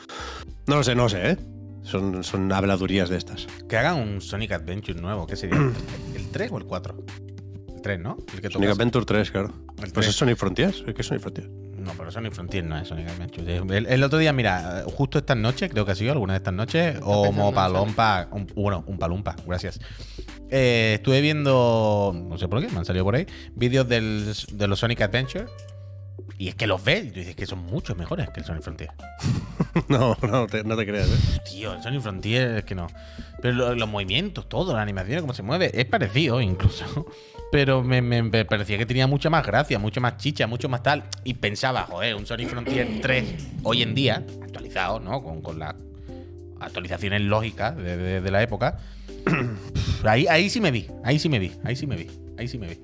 [0.67, 1.37] No lo sé, no lo sé, ¿eh?
[1.83, 3.47] Son, son habladurías de estas.
[3.69, 5.27] Que hagan un Sonic Adventure nuevo.
[5.27, 5.57] ¿Qué sería?
[6.15, 6.97] ¿El 3 o el 4?
[7.83, 8.19] 3, ¿no?
[8.35, 8.69] El que Sonic.
[8.69, 9.49] Adventure 3, claro.
[9.71, 10.09] El Pues 3.
[10.09, 10.83] es Sonic Frontiers.
[10.83, 11.49] Que es Sonic Frontiers.
[11.79, 13.57] No, pero Sonic Frontier no es Sonic Adventure.
[13.79, 16.55] El, el otro día, mira, justo esta noche, creo que ha sido alguna de estas
[16.55, 17.35] noches, o un,
[18.55, 19.81] bueno, un palumpa, gracias.
[20.55, 24.69] Eh, estuve viendo, no sé por qué, me han salido por ahí, vídeos del- de
[24.69, 25.47] los Sonic Adventure.
[26.39, 28.63] Y es que los ves y tú dices que son mucho mejores que el Sonic
[28.63, 28.91] Frontier.
[29.89, 31.41] No, no te, no te creas, ¿eh?
[31.51, 32.87] Tío, el Sonic Frontier es que no.
[33.41, 37.07] Pero lo- los movimientos, todo, la animación, cómo se mueve, es parecido incluso.
[37.53, 40.83] Pero me, me- me parecía que tenía mucha más gracia, mucho más chicha, mucho más
[40.83, 41.05] tal.
[41.25, 43.25] Y pensaba, joder, un Sonic Frontier 3
[43.63, 45.23] hoy en día, actualizado, ¿no?
[45.23, 45.75] Con, con las
[46.61, 48.79] actualizaciones lógicas de, de- de la época.
[50.05, 52.07] ahí, ahí sí me vi, ahí sí me vi, ahí sí me vi,
[52.39, 52.79] ahí sí me vi.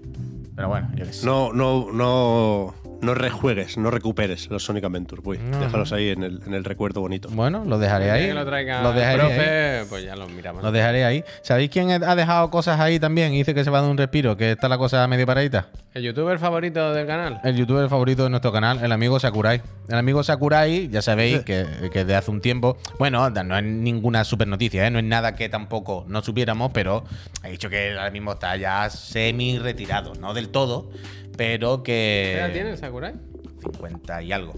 [0.55, 1.25] Pero bueno, yo sé.
[1.25, 5.23] No, no, no, no rejuegues, no recuperes los Sonic Adventure.
[5.39, 5.61] No.
[5.61, 7.29] Déjalos ahí en el, en el recuerdo bonito.
[7.31, 8.27] Bueno, lo dejaré ahí.
[8.27, 9.29] que lo traiga Lo el dejaré ahí.
[9.29, 10.63] profe, pues ya lo miramos.
[10.63, 11.25] Lo dejaré ahí.
[11.43, 13.33] ¿Sabéis quién ha dejado cosas ahí también?
[13.33, 15.69] Y dice que se va a dar un respiro, que está la cosa medio paradita.
[15.95, 17.41] ¿El youtuber favorito del canal?
[17.45, 19.61] El youtuber favorito de nuestro canal, el amigo Sakurai.
[19.89, 22.77] El amigo Sakurai, ya sabéis que, que de hace un tiempo.
[22.99, 24.91] Bueno, no es ninguna super noticia, ¿eh?
[24.91, 27.05] no es nada que tampoco no supiéramos, pero
[27.43, 30.15] ha dicho que ahora mismo está ya semi retirado.
[30.15, 30.91] No del todo,
[31.39, 32.53] pero ¿Qué edad que.
[32.53, 33.15] tiene el Sakurai?
[33.63, 34.53] 50 y algo.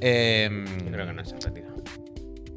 [0.00, 1.74] Em, Yo creo que no se ha retirado.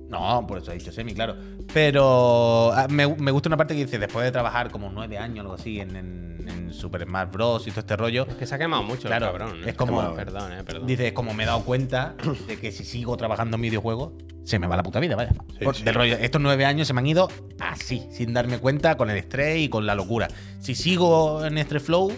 [0.09, 1.35] no, por eso ha dicho semi, claro.
[1.73, 5.37] Pero ah, me, me gusta una parte que dice, después de trabajar como nueve años
[5.39, 7.65] o algo así en, en- en Super Smash Bros.
[7.67, 9.57] y todo este rollo, Es que se ha quemado mucho Claro, el cabrón.
[9.63, 9.69] ¿eh?
[9.69, 10.85] es como- Perdón, eh, perdón.
[10.87, 12.15] dice, es como me he dado cuenta
[12.47, 14.11] de que si sigo trabajando en videojuegos,
[14.43, 15.31] se me va la puta vida, vaya.
[15.57, 15.83] Sí, Por- sí.
[15.83, 19.17] Del rollo, estos nueve años se me han ido así, sin darme cuenta, con el
[19.17, 20.27] estrés y con la locura.
[20.59, 22.15] Si sigo en este flow, eh,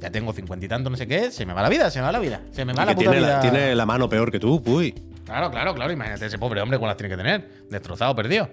[0.00, 2.06] ya tengo cincuenta y tanto, no sé qué, se me va la vida, se me
[2.06, 2.40] va la vida.
[2.52, 3.34] Se me va Y la que puta tiene, vida.
[3.36, 4.92] la, tiene la mano peor que tú, puy.
[5.24, 5.92] Claro, claro, claro.
[5.92, 7.48] Imagínate ese pobre hombre cuál las tiene que tener.
[7.70, 8.48] Destrozado, perdido.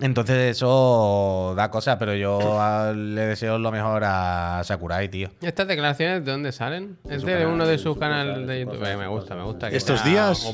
[0.00, 5.28] Entonces eso da cosas, pero yo a- le deseo lo mejor a Sakurai, tío.
[5.42, 6.96] ¿Estas declaraciones de dónde salen?
[7.08, 8.78] Es su de canal, uno de de sus su canales de de YouTube.
[8.78, 9.70] cosas, Eh, me de gusta, me gusta.
[9.70, 10.44] que Estos días-.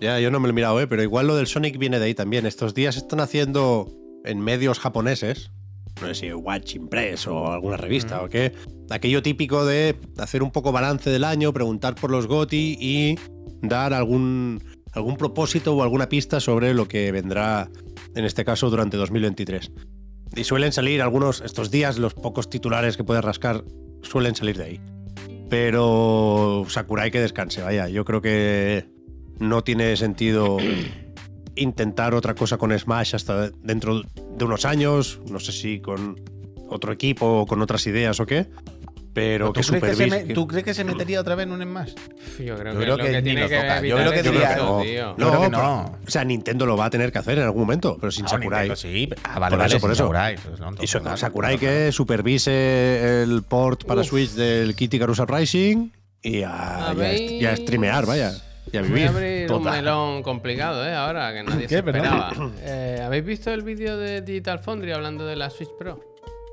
[0.00, 0.86] Ya, yo no me lo he mirado, ¿eh?
[0.88, 2.46] Pero igual lo del Sonic viene de ahí también.
[2.46, 3.86] Estos días están haciendo
[4.24, 5.52] en medios japoneses,
[6.00, 8.54] no sé si Watch Impress o alguna revista o qué,
[8.90, 13.18] aquello típico de hacer un poco balance del año, preguntar por los GOTI y
[13.62, 17.70] dar algún, algún propósito o alguna pista sobre lo que vendrá,
[18.14, 19.72] en este caso, durante 2023.
[20.36, 23.64] Y suelen salir algunos, estos días, los pocos titulares que puedes rascar
[24.02, 24.80] suelen salir de ahí.
[25.48, 27.88] Pero Sakurai que descanse, vaya.
[27.88, 28.88] Yo creo que
[29.38, 30.58] no tiene sentido
[31.56, 35.20] intentar otra cosa con Smash hasta dentro de unos años.
[35.30, 36.20] No sé si con
[36.68, 38.46] otro equipo o con otras ideas o qué.
[39.14, 40.26] Pero ¿Tú que crees que, se supervise.
[40.26, 41.92] me- ¿Tú crees que se metería otra vez en un Smash?
[42.40, 43.80] Yo creo Yo que, creo que tiene lo que toca.
[43.80, 44.92] Yo creo que diría- eso, no, tío.
[44.92, 45.98] Yo creo que pero- no.
[46.06, 48.28] o sea, Nintendo lo va a tener que hacer en algún momento, pero sin Ah,
[48.30, 48.68] Sakurai.
[48.68, 49.08] Nintendo sí.
[49.22, 50.02] Ah, vale, Por vale, eso, por eso.
[50.02, 50.36] Sakurai.
[50.36, 55.90] Pues no, Y so- Sakurai que supervise el port para Switch del Kitty Carusa Rising
[56.22, 58.32] y a, y a, ¿Habéis- y a streamear, vaya.
[58.72, 59.06] Y a Voy vivir.
[59.06, 59.76] a abrir un Total.
[59.76, 60.92] melón complicado, ¿eh?
[60.94, 61.68] Ahora que nadie ¿Qué?
[61.68, 62.32] se esperaba.
[62.62, 66.00] Eh, ¿Habéis visto el vídeo de Digital Foundry hablando de la Switch Pro?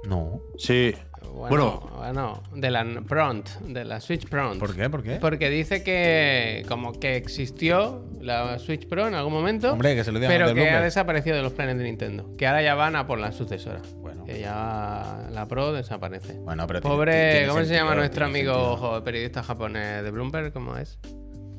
[0.04, 0.42] No.
[0.58, 0.94] Sí.
[1.34, 4.60] Bueno, bueno, de la Pront, de la Switch Pront.
[4.60, 4.90] ¿Por qué?
[4.90, 5.16] ¿Por qué?
[5.16, 10.12] Porque dice que como que existió la Switch Pro en algún momento, Hombre, que se
[10.12, 12.36] lo digan pero que ha desaparecido de los planes de Nintendo.
[12.38, 13.82] Que ahora ya van a por la sucesora.
[13.98, 14.26] Bueno.
[14.26, 16.34] Que ya la Pro desaparece.
[16.34, 20.54] Bueno, pero Pobre, tiene ¿cómo se llama nuestro amigo periodista japonés de Bloomberg?
[20.54, 21.00] ¿Cómo es?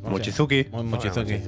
[0.02, 0.66] Mochizuki.
[0.70, 1.40] Muy Mochizuki.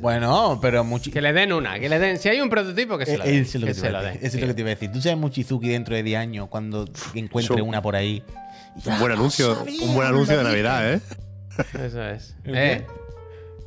[0.00, 1.10] Bueno, pero Mochi...
[1.10, 2.18] Que le den una, que le den.
[2.18, 3.34] Si hay un prototipo, que se Eh, lo den.
[3.42, 4.12] Eso es lo que, te se iba lo a den.
[4.14, 4.26] decir.
[4.28, 4.92] Eso es lo que te iba a decir.
[4.92, 8.22] Tú sabes Mochizuki dentro de 10 años cuando encuentre Eso- una por ahí.
[8.84, 11.00] Un buen anuncio, un buen anuncio de Navidad, ¿eh?
[11.82, 12.36] Eso es.
[12.44, 12.86] ¿El Eh,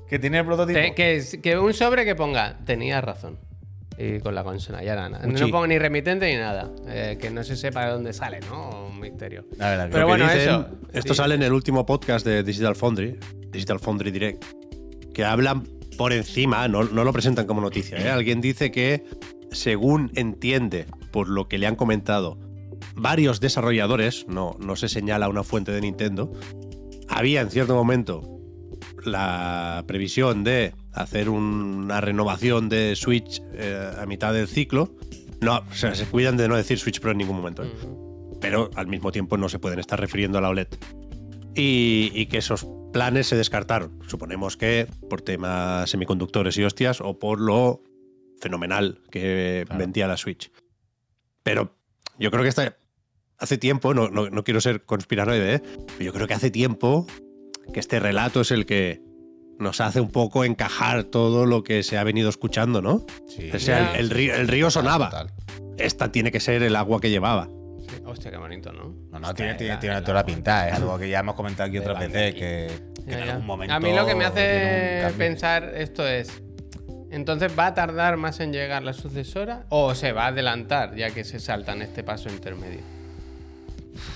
[0.09, 0.77] Que tiene el prototipo.
[0.79, 3.37] te- que, que un sobre que ponga, tenía razón.
[3.97, 5.25] Y con la consola, ya nada.
[5.27, 5.41] Muchi.
[5.41, 6.69] No pongo ni remitente ni nada.
[6.87, 8.87] Eh, que no se sepa de dónde sale, ¿no?
[8.87, 9.43] Un misterio.
[9.57, 10.67] La verdad que Pero bueno, dicen- eso.
[10.93, 11.17] Esto Sí.
[11.17, 13.19] sale en el último podcast de Digital Foundry,
[13.51, 14.45] Digital Foundry Direct,
[15.13, 15.67] que hablan
[15.99, 17.97] por encima, no, no lo presentan como noticia.
[17.97, 18.09] ¿eh?
[18.09, 19.03] Alguien dice que,
[19.51, 22.39] según entiende por lo que le han comentado
[22.95, 26.31] varios desarrolladores, no, no se señala una fuente de Nintendo,
[27.09, 28.39] había en cierto momento
[29.03, 34.95] la previsión de hacer una renovación de Switch eh, a mitad del ciclo.
[35.41, 37.65] No, o sea, se cuidan de no decir Switch Pro en ningún momento.
[37.65, 37.71] ¿eh?
[38.39, 40.69] Pero al mismo tiempo no se pueden estar refiriendo a la OLED.
[41.55, 43.99] Y, y que esos planes se descartaron.
[44.07, 47.83] Suponemos que por temas semiconductores y hostias o por lo
[48.41, 49.79] fenomenal que Claro.
[49.79, 50.51] vendía la Switch.
[51.43, 51.75] Pero
[52.19, 52.77] yo creo que está,
[53.37, 55.61] hace tiempo, no, no, no quiero ser conspiranoide, ¿eh?
[55.87, 57.05] pero yo creo que hace tiempo
[57.73, 59.01] que este relato es el que
[59.59, 63.05] nos hace un poco encajar todo lo que se ha venido escuchando, ¿no?
[63.27, 63.49] Sí.
[63.53, 65.27] O sea, el, el río, el río sonaba.
[65.77, 67.49] Esta tiene que ser el agua que llevaba.
[68.05, 68.95] Hostia, qué bonito, ¿no?
[69.11, 70.67] No, no, Hostia, tiene, tiene, la- tiene la- toda la pinta.
[70.67, 72.39] Es algo que ya hemos comentado aquí otras veces que,
[73.05, 73.31] que Ya, en ya.
[73.33, 73.73] algún momento.
[73.73, 76.41] A mí lo que me hace pensar esto es.
[77.11, 79.65] Entonces, ¿va a tardar más en llegar la sucesora?
[79.69, 82.81] ¿O se va a adelantar ya que se saltan este paso intermedio?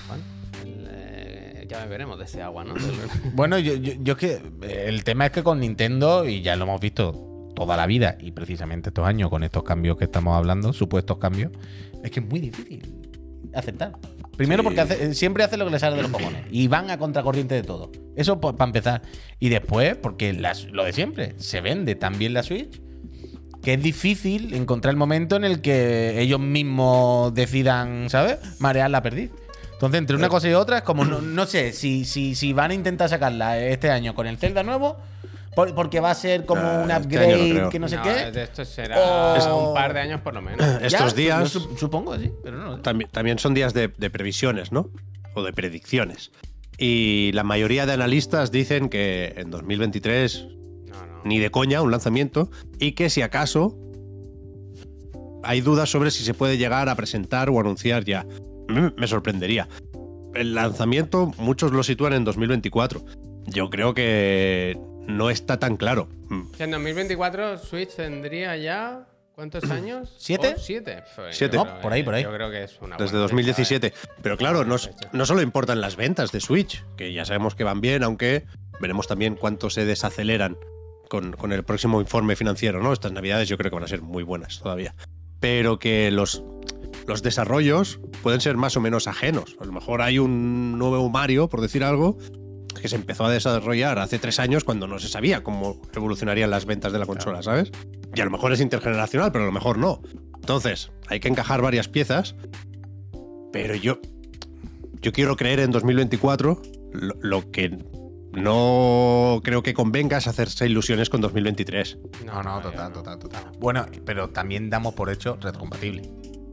[0.08, 0.22] Bueno,
[0.62, 2.74] el, eh, ya veremos de ese agua, ¿no?
[3.34, 4.32] Bueno, yo, yo, yo es que
[4.62, 8.16] eh, el tema es que con Nintendo, y ya lo hemos visto toda la vida,
[8.20, 11.50] y precisamente estos años con estos cambios que estamos hablando, supuestos cambios,
[12.04, 13.00] es que es muy difícil
[13.54, 13.92] aceptar.
[14.36, 14.64] Primero Sí.
[14.64, 16.42] porque hace- eh, siempre hace lo que le sale de los cojones.
[16.50, 17.90] Y van a contracorriente de todo.
[18.16, 19.02] Eso para empezar.
[19.38, 22.80] Y después, porque las- lo de siempre, se vende también la Switch,
[23.62, 28.38] que es difícil encontrar el momento en el que ellos mismos decidan, ¿sabes?
[28.58, 29.30] Marear la perdiz.
[29.72, 32.70] Entonces, entre una cosa y otra, es como, no, no sé, si, si, si van
[32.70, 34.96] a intentar sacarla este año con el Zelda nuevo,
[35.54, 38.02] por- porque va a ser como Ah, un este upgrade no que no sé No,
[38.02, 38.42] qué.
[38.42, 38.98] Esto será
[39.54, 40.60] O- un par de años por lo menos.
[40.80, 42.80] Ya, Estos días- supongo, sí, pero no.
[42.80, 44.90] También, también son días de, de previsiones, ¿no?
[45.34, 46.30] O de predicciones.
[46.78, 50.46] Y la mayoría de analistas dicen que en 2023
[50.88, 51.22] No, no.
[51.24, 53.76] ni de coña un lanzamiento y que si acaso
[55.42, 58.24] hay dudas sobre si se puede llegar a presentar o anunciar ya.
[58.68, 59.68] Mm, Me sorprendería.
[60.34, 63.04] El lanzamiento muchos lo sitúan en 2024.
[63.46, 66.08] Yo creo que no está tan claro.
[66.28, 69.06] Mm, O sea, en 2024 Switch tendría ya.
[69.34, 70.14] ¿Cuántos años?
[70.16, 70.54] ¿Siete?
[70.56, 71.02] Oh, ¿Siete?
[71.32, 71.58] Siete.
[71.82, 72.22] por ahí, por ahí.
[72.22, 73.90] Yo creo que es una Desde buena 2017.
[73.90, 74.12] fecha, ¿eh?
[74.22, 78.04] Pero claro, no solo importan las ventas de Switch, que ya sabemos que van bien,
[78.04, 78.44] aunque
[78.80, 80.56] veremos también cuánto se desaceleran
[81.08, 82.92] con, con el próximo informe financiero, ¿no?
[82.92, 84.94] Estas navidades yo creo que van a ser muy buenas todavía.
[85.40, 86.44] Pero que los,
[87.08, 89.56] los desarrollos pueden ser más o menos ajenos.
[89.60, 92.18] A lo mejor hay un nuevo Mario, por decir algo,
[92.80, 96.66] que se empezó a desarrollar hace tres años cuando no se sabía cómo evolucionarían las
[96.66, 97.70] ventas de la consola, ¿sabes?
[98.14, 100.00] Y a lo mejor es intergeneracional, pero a lo mejor no.
[100.36, 102.36] Entonces, hay que encajar varias piezas,
[103.52, 103.98] pero yo,
[105.00, 106.60] yo quiero creer en 2024
[106.92, 107.78] lo, lo que
[108.36, 111.98] no creo que convenga es hacerse ilusiones con 2023.
[112.26, 113.44] No, no, yo total, total, total.
[113.58, 116.02] Bueno, pero también damos por hecho retrocompatible.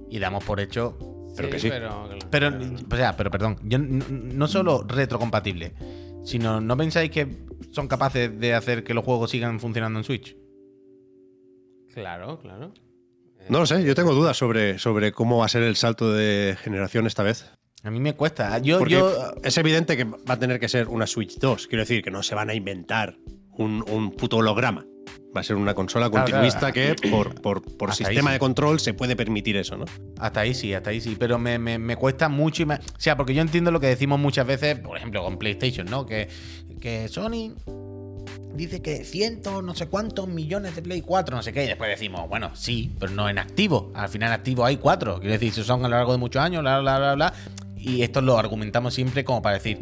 [0.09, 0.97] Y damos por hecho.
[1.35, 1.69] Pero que sí.
[1.69, 2.51] Pero, Pero,
[2.91, 5.73] o sea, pero perdón, yo no, no solo retrocompatible,
[6.23, 7.27] sino ¿no pensáis que
[7.71, 10.35] son capaces de hacer que los juegos sigan funcionando en Switch?
[11.93, 12.73] Claro, claro.
[13.49, 16.55] No lo sé, yo tengo dudas sobre, sobre cómo va a ser el salto de
[16.61, 17.51] generación esta vez.
[17.83, 18.59] A mí me cuesta.
[18.59, 21.67] Yo, Porque yo es evidente que va a tener que ser una Switch 2.
[21.67, 23.17] Quiero decir que no se van a inventar
[23.51, 24.85] un, un puto holograma.
[25.35, 26.95] Va a ser una consola continuista claro.
[27.01, 28.33] que por, por, sistema sí.
[28.33, 29.85] de control se puede permitir eso, ¿no?
[30.19, 31.15] Hasta ahí sí, hasta ahí sí.
[31.17, 32.63] Pero me, me- me cuesta mucho.
[32.63, 35.37] Y me- o sea, porque yo entiendo lo que decimos muchas veces, por ejemplo, con
[35.37, 36.05] PlayStation, ¿no?
[36.05, 36.27] Que,
[36.81, 37.53] que Sony
[38.53, 41.63] dice que cientos, no sé cuántos millones de Play 4, no sé qué.
[41.63, 43.91] Y después decimos, bueno, sí, pero no en activo.
[43.95, 45.19] Al final, activo hay cuatro.
[45.19, 47.33] Quiero decir, si son a lo largo de muchos años, bla, bla, bla, bla.
[47.77, 49.79] Y esto lo argumentamos siempre como para decir.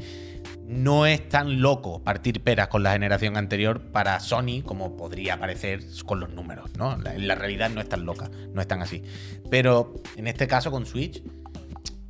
[0.69, 5.81] No es tan loco partir peras con la generación anterior para Sony como podría parecer
[6.05, 6.95] con los números, ¿no?
[6.97, 9.01] La, la realidad no es tan loca, no es tan así.
[9.49, 11.23] Pero en este caso con Switch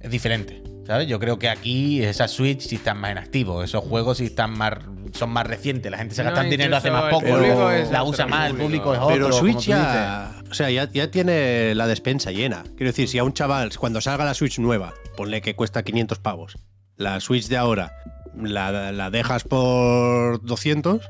[0.02, 1.08] es diferente, ¿sabes?
[1.08, 4.52] Yo creo que aquí esas Switch sí están más en activo, esos juegos sí están
[4.58, 4.74] más
[5.14, 8.28] son más recientes, la gente se No, gasta el dinero hace más poco, la usa
[8.28, 8.94] más, el público.
[8.94, 9.16] es otro.
[9.16, 12.64] Pero Switch ya, o sea, ya, ya tiene la despensa llena.
[12.76, 16.20] Quiero decir, si a un chaval, cuando salga la Switch nueva, ponle que cuesta 500
[16.20, 16.58] pavos,
[16.98, 17.94] la Switch de ahora
[18.42, 21.10] la, la dejas por 200,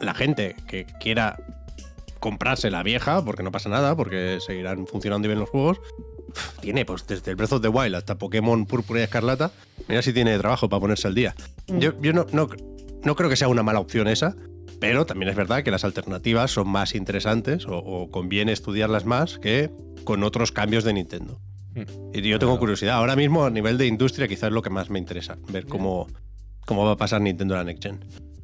[0.00, 1.36] la gente que quiera
[2.20, 5.80] comprarse la vieja, porque no pasa nada, porque seguirán funcionando bien los juegos,
[6.60, 9.50] tiene pues desde el Breath of the Wild hasta Pokémon Púrpura y Escarlata,
[9.88, 11.34] mira si tiene trabajo para ponerse al día.
[11.66, 12.48] Yo, yo no, no,
[13.02, 14.36] no creo que sea una mala opción esa,
[14.80, 19.38] pero también es verdad que las alternativas son más interesantes o, o conviene estudiarlas más
[19.38, 19.70] que
[20.04, 21.40] con otros cambios de Nintendo.
[21.74, 21.82] Hmm.
[22.12, 22.96] Y yo tengo curiosidad.
[22.96, 25.38] Ahora mismo, a nivel de industria, quizás es lo que más me interesa.
[25.48, 26.08] Ver cómo,
[26.66, 28.00] cómo va a pasar Nintendo la Next Gen.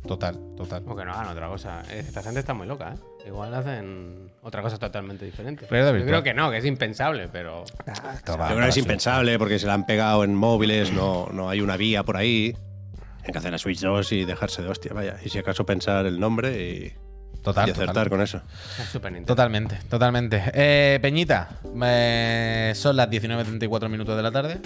[0.06, 0.82] Total, total.
[0.86, 1.82] O que no hagan otra cosa.
[1.90, 3.28] Esta gente está muy loca, ¿eh?
[3.28, 5.64] Igual hacen otra cosa totalmente diferente.
[5.64, 7.64] Yo creo que no, que es impensable, pero.
[7.86, 11.50] Va Yo creo que es impensable porque se la han pegado en móviles, no, no
[11.50, 12.56] hay una vía por ahí.
[13.24, 15.16] Hay que hacer la Switch 2 y dejarse de hostia, vaya.
[15.22, 16.92] Y si acaso pensar el nombre y,
[17.42, 18.08] Total, y acertar total.
[18.08, 18.40] con eso.
[18.78, 19.26] Es.
[19.26, 20.42] Totalmente, totalmente.
[20.54, 24.58] Eh, Peñita, eh, son las 19.34 minutos de la tarde.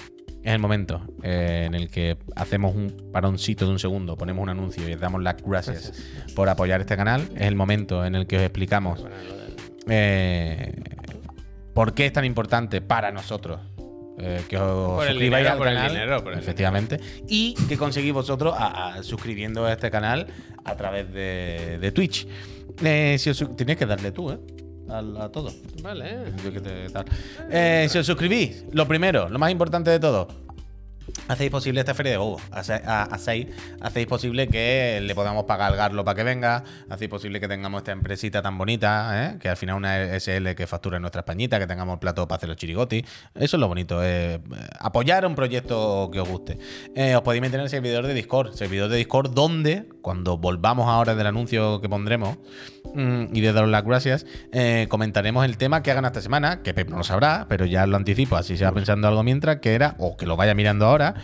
[0.43, 4.49] Es el momento eh, en el que hacemos un paroncito de un segundo, ponemos un
[4.49, 5.93] anuncio y os damos las gracias
[6.35, 7.29] por apoyar este canal.
[7.37, 9.05] Es el momento en el que os explicamos
[9.89, 10.73] eh,
[11.75, 13.61] por qué es tan importante para nosotros
[14.19, 18.95] eh, que os Por suscribáis dinero, al canal, dinero, efectivamente, y que conseguís vosotros a,
[18.95, 20.27] a- suscribiendo a este canal
[20.65, 22.27] a través de, de Twitch.
[22.83, 24.39] Eh, si os tienes que darle tú, ¿eh?
[24.93, 25.51] Al- A, todo.
[25.83, 26.33] Vale.
[26.45, 27.05] Yo que te- tal.
[27.51, 30.29] Eh, si os suscribís, lo primero, lo más importante de todo,
[31.29, 32.37] hacéis posible esta feria de
[32.85, 33.49] a- Hacéis,
[33.81, 36.63] hacéis posible que le podamos pagar al Garlo para que venga.
[36.89, 39.39] Hacéis posible que tengamos esta empresita tan bonita, ¿eh?
[39.39, 42.37] que al final una SL que factura en nuestra españita, que tengamos el plato para
[42.37, 43.03] hacer los chirigotis.
[43.35, 44.41] Eso es lo bonito, eh,
[44.79, 46.59] apoyar un proyecto que os guste.
[46.95, 48.53] Eh, os podéis meter en el servidor de Discord.
[48.55, 52.37] Servidor de Discord donde, cuando volvamos ahora del anuncio que pondremos
[52.93, 56.75] mm, y de daros las gracias, eh, comentaremos el tema que hagan esta semana, que
[56.75, 59.75] Pep no lo sabrá, pero ya lo anticipo, así se va pensando algo mientras, que
[59.75, 61.15] era, o que lo vaya mirando ahora,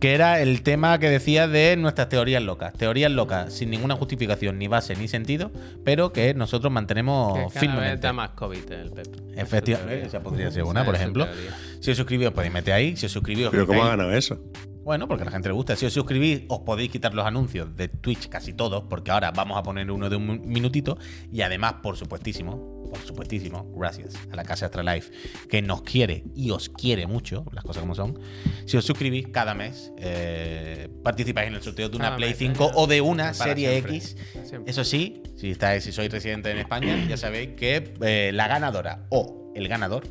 [0.00, 2.72] que era el tema que decía de nuestras teorías locas.
[2.72, 5.52] Teorías locas sin ninguna justificación, ni base, ni sentido,
[5.84, 8.06] pero que nosotros mantenemos Que cada vez firmemente.
[8.08, 9.06] da más COVID el Pep.
[9.36, 11.28] Efectivamente, esa podría ser una, por ejemplo.
[11.80, 12.96] Si os suscribís, podéis meter ahí.
[12.96, 14.40] Si os suscribís, Pero ¿cómo ha ganado eso?
[14.84, 15.76] Bueno, porque a la gente le gusta.
[15.76, 19.56] Si os suscribís, os podéis quitar los anuncios de Twitch casi todos, porque ahora vamos
[19.56, 20.98] a poner uno de un minutito.
[21.30, 25.12] Y además, por supuestísimo, por supuestísimo, gracias a la Casa Astralife,
[25.48, 28.18] que nos quiere y os quiere mucho, las cosas como son.
[28.66, 32.38] Si os suscribís cada mes, eh, participáis en el sorteo de una Cada Play mes,
[32.38, 33.96] 5 eh, o de una Serie siempre.
[33.96, 34.16] X.
[34.44, 34.70] Siempre.
[34.70, 39.06] Eso sí, si, estáis, si sois residente en España, ya sabéis que eh, la ganadora
[39.10, 40.04] o el ganador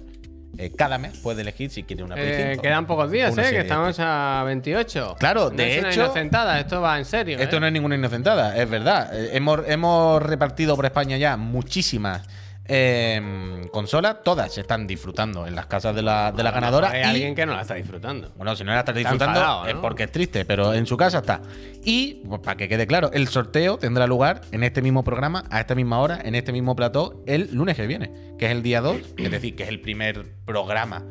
[0.58, 2.62] eh, cada mes puede elegir si quiere una Play Eh, 5.
[2.62, 3.52] quedan pocos días, Una ¿eh?
[3.52, 5.16] Que estamos a 28.
[5.20, 7.40] Claro, No de es una hecho- inocentada, esto va en serio.
[7.40, 7.60] Esto ¿eh?
[7.60, 9.10] no es ninguna inocentada, es verdad.
[9.14, 12.22] Eh, hemos, hemos repartido por España ya muchísimas
[12.66, 16.90] eh, consolas, todas se están disfrutando en las casas de la, de la ganadora.
[16.92, 18.32] Hay y- alguien que no la está disfrutando.
[18.38, 19.82] Bueno, si no la estás Está disfrutando enfadado, es ¿no?
[19.82, 21.42] porque es triste, pero en su casa está.
[21.84, 25.60] Y, pues, para que quede claro, el sorteo tendrá lugar en este mismo programa, a
[25.60, 28.82] esta misma hora, en este mismo plató, el lunes que viene, que es el día
[28.82, 31.04] 2, es decir, que es el primer programa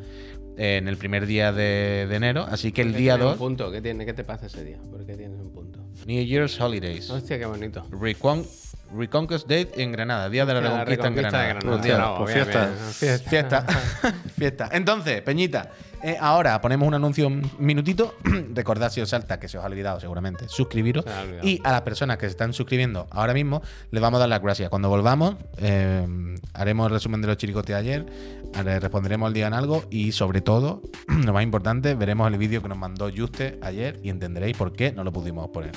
[0.57, 2.45] eh, en el primer día de, de enero.
[2.49, 3.71] Así que el ¿Qué día tiene un 2, punto?
[3.71, 4.77] ¿Qué, tiene, ¿Qué te pasa ese día?
[4.89, 5.79] ¿Por qué tienes un punto?
[6.05, 7.09] New Year's Holidays.
[7.09, 7.85] Hostia, qué bonito.
[7.91, 8.45] Recon-
[8.95, 11.81] Reconquest Day en Granada, Día de la, La Reconquista, en Reconquista de Granada.
[11.81, 12.11] Granada.
[12.11, 12.69] Hostia, pues fiesta.
[12.91, 13.29] Fiesta.
[13.29, 13.65] Fiesta.
[14.37, 14.69] Fiesta.
[14.71, 15.71] Entonces, Peñita,
[16.03, 18.15] eh, ahora ponemos un anuncio un minutito.
[18.53, 21.05] Recordad si os salta, que se os ha olvidado seguramente, suscribiros.
[21.05, 21.47] Se ha olvidado.
[21.47, 24.41] Y a las personas que se están suscribiendo ahora mismo, les vamos a dar las
[24.41, 24.69] gracias.
[24.69, 26.07] Cuando volvamos, eh,
[26.53, 28.05] haremos el resumen de los chiricotes de ayer,
[28.63, 32.61] le responderemos al día en algo y sobre todo, lo más importante, veremos el vídeo
[32.61, 35.73] que nos mandó Juste ayer y entenderéis por qué no lo pudimos poner.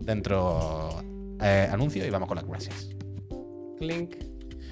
[0.00, 1.02] Dentro
[1.40, 2.90] eh, anuncio y vamos con las gracias.
[3.78, 4.16] Clink.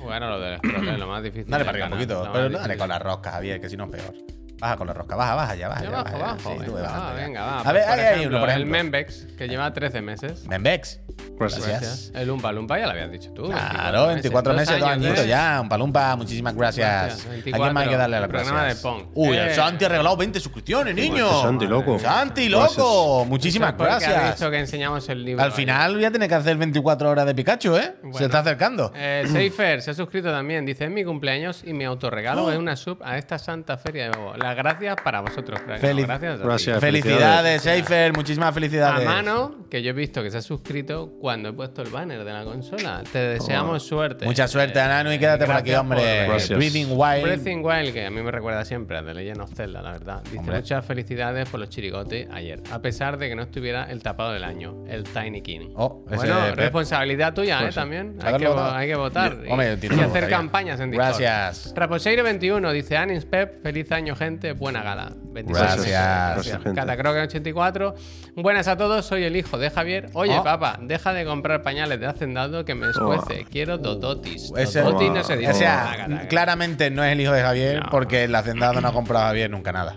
[0.02, 1.50] Bueno, lo del scroll es lo más difícil.
[1.50, 3.76] Dale para arriba un poquito, lo pero no dale con la rosca, Javier, que si
[3.76, 4.14] no es peor.
[4.59, 5.97] Baja con la rosca, baja, baja ya, baja Yo ya.
[6.03, 7.61] bajo, baja bajo, Sí, venga, ve va, venga, va.
[7.61, 8.79] A Pues, ver, por ahí hay ejemplo, uno, por El ejemplo.
[8.79, 10.47] Membex, que lleva 13 meses.
[10.49, 11.01] Membex.
[11.38, 11.66] Gracias.
[11.66, 12.12] Gracias.
[12.14, 13.45] El Umpa Lumpa ya lo habías dicho tú.
[13.51, 15.29] Claro, 24 meses, dos añitos ¿eh?
[15.29, 15.61] ya.
[15.61, 16.88] Un palumpa, muchísimas gracias.
[16.88, 18.83] Gracias, ¿A 24, quién más hay que darle las el programa gracias?
[18.83, 19.03] de Pong.
[19.14, 19.55] Uy, el Eh.
[19.55, 21.27] Santi ha regalado 20 suscripciones, niño.
[21.27, 21.99] Este Santi, loco.
[21.99, 23.25] Santi, loco.
[23.27, 24.38] Muchísimas Porque Ha gracias.
[24.38, 25.45] dicho que enseñamos el libro.
[25.45, 27.83] Al final voy a tener que hacer 24 horas de Pikachu, ¿eh?
[27.83, 28.27] Se Bueno.
[28.27, 28.92] está acercando.
[28.95, 30.64] Eh, Seifer se ha suscrito también.
[30.64, 34.16] Dice: Es mi cumpleaños y mi autorregalo es una sub a esta santa feria de
[34.16, 34.35] Bobo.
[34.46, 35.61] Las gracias para vosotros.
[35.61, 35.82] crack.
[35.82, 36.76] No, gracias.
[36.76, 36.80] a.
[36.80, 38.12] Felicidades, Seifer.
[38.14, 39.04] Muchísimas A felicidades.
[39.04, 42.32] mano, que yo he visto que se ha suscrito cuando he puesto el banner de
[42.32, 43.02] la consola.
[43.11, 44.24] Te deseamos suerte.
[44.24, 46.26] Mucha suerte, Eh, Ananu, y quédate por aquí, hombre.
[46.26, 46.56] por-.
[46.59, 47.22] Breathing Wild.
[47.22, 50.22] Breathing Wild, que a mí me recuerda siempre a The Legend of Zelda, la verdad.
[50.24, 50.56] Dice Hombre.
[50.59, 54.44] muchas felicidades por los chirigotes ayer, a pesar de que no estuviera el tapado del
[54.44, 55.70] año, el Tiny King.
[55.74, 57.62] Oh, bueno, responsabilidad tuya, ¿eh?
[57.62, 57.80] Pues sí.
[57.80, 58.16] También.
[58.22, 59.37] Hay que, hay que votar.
[59.44, 61.18] Yo- y, hacer campañas en Discord.
[61.18, 61.74] Gracias.
[61.74, 65.12] Raposeiro21 dice Anis Pep, feliz año, gente, buena gala.
[65.33, 65.59] 26.
[65.66, 66.35] Gracias.
[66.35, 66.81] Gracias, gente.
[66.81, 67.94] Catacroque84,
[68.37, 70.09] buenas a todos, soy el hijo de Javier.
[70.14, 70.44] Oye, Oh.
[70.44, 73.44] papá, deja de comprar pañales de hacendado que me escuece.
[73.51, 74.53] Quiero dototis.
[74.57, 75.51] Ese- Dototis no se dice.
[75.51, 76.29] O sea, Taca, taca.
[76.29, 77.90] claramente no es el hijo de Javier No.
[77.90, 79.96] porque el hacendado no ha comprado a Javier nunca nada.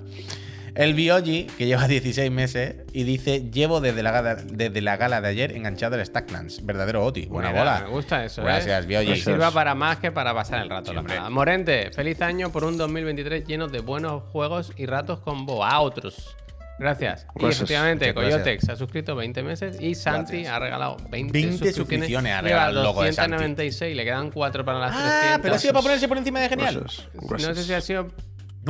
[0.75, 5.21] El Biogi, que lleva 16 meses, y dice: Llevo desde la gala, desde la gala
[5.21, 6.65] de ayer enganchado el Stacklands.
[6.65, 7.25] Verdadero Oti.
[7.25, 7.81] Buena Mira, bola.
[7.85, 8.43] Me gusta eso.
[8.43, 8.87] Gracias, ¿eh?
[8.87, 9.15] Biogi.
[9.19, 10.93] Sirva para más que para pasar el rato.
[10.93, 11.15] la hombre.
[11.15, 11.29] verdad.
[11.29, 15.79] Morente, feliz año por un 2023 lleno de buenos juegos y ratos con Boa.
[15.79, 16.35] Otros.
[16.79, 17.25] Gracias.
[17.35, 17.55] Y Gracias.
[17.61, 18.13] efectivamente.
[18.13, 20.53] Coyotex se ha suscrito 20 meses y Santi Gracias.
[20.55, 23.31] ha regalado 20, 20 suscripciones ha Lleva regalado el loco de Santi.
[23.31, 25.13] 296, le quedan 4 para las 300.
[25.25, 26.75] Ah, pero ha sido para ponerse por encima de Genial.
[26.79, 27.47] Gracias.
[27.49, 28.07] No sé si ha sido.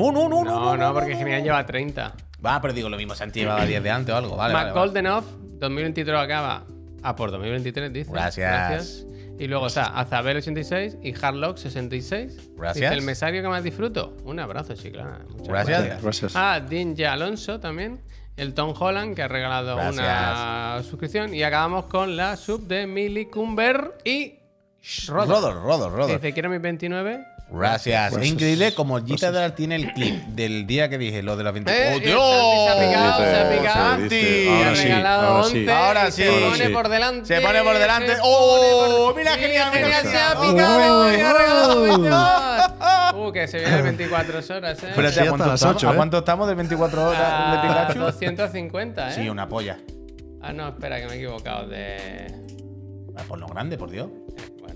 [0.02, 2.14] No, no, no, No, no, porque Genial lleva 30.
[2.46, 4.36] Va, pero digo lo mismo, Santi llevaba 10 de antes o algo.
[4.36, 4.88] Vale, Mac vale, vale.
[4.88, 5.24] Goldenov,
[5.60, 6.64] 2023 acaba.
[7.04, 8.12] Ah, por 2023 dice.
[8.12, 9.06] Gracias.
[9.38, 12.52] Y luego está Azabel86 y Hardlock 66.
[12.58, 12.90] Gracias.
[12.90, 14.18] Dice, el mesario que más disfruto.
[14.26, 15.20] Un abrazo, chiclana.
[15.30, 16.02] Muchas Gracias.
[16.04, 16.34] Gracias.
[16.36, 18.02] Ah, Dinja Alonso también.
[18.36, 19.96] El Tom Holland, que ha regalado Gracias.
[19.98, 21.34] una suscripción.
[21.34, 24.40] Y acabamos con la sub de Millie Cumber y.
[25.08, 25.28] Rodor.
[25.30, 26.16] Rodor, Rodor, Rodor.
[26.22, 27.22] Dice, quiero mis 29.
[27.52, 28.14] Gracias.
[28.14, 31.54] Es increíble como Gita Dara tiene el clip del día que dije, lo de las
[31.54, 31.72] 20.
[31.72, 32.66] Eh, ¡Oh, eh, Dios!
[32.66, 34.10] Se ha picado, se ha picado.
[34.10, 35.70] se ha sí, regalado ahora 11 sí.
[35.70, 36.24] Ahora sí.
[36.24, 37.26] Se pone por delante.
[37.26, 38.16] Se pone por delante.
[38.16, 39.14] se ¡Oh!
[39.16, 40.42] Mira, Sí, genial, genial, se ha ¡Oh!
[40.42, 41.84] picado y ha regalado ¡Oh!
[41.84, 42.60] 22.
[43.16, 44.90] Uh, que se viene 24 horas, ¿eh?
[44.90, 45.84] Espérate, Sí, ¿a, cuánto las estamos?
[45.84, 48.00] ¿a cuánto estamos de 24 horas de Pikachu?
[48.00, 49.14] 250, ¿eh?
[49.16, 49.78] Sí, una polla.
[50.42, 52.28] Ah, no, espera, que me he equivocado de...
[53.18, 54.08] Ah, Por lo grande, por Dios.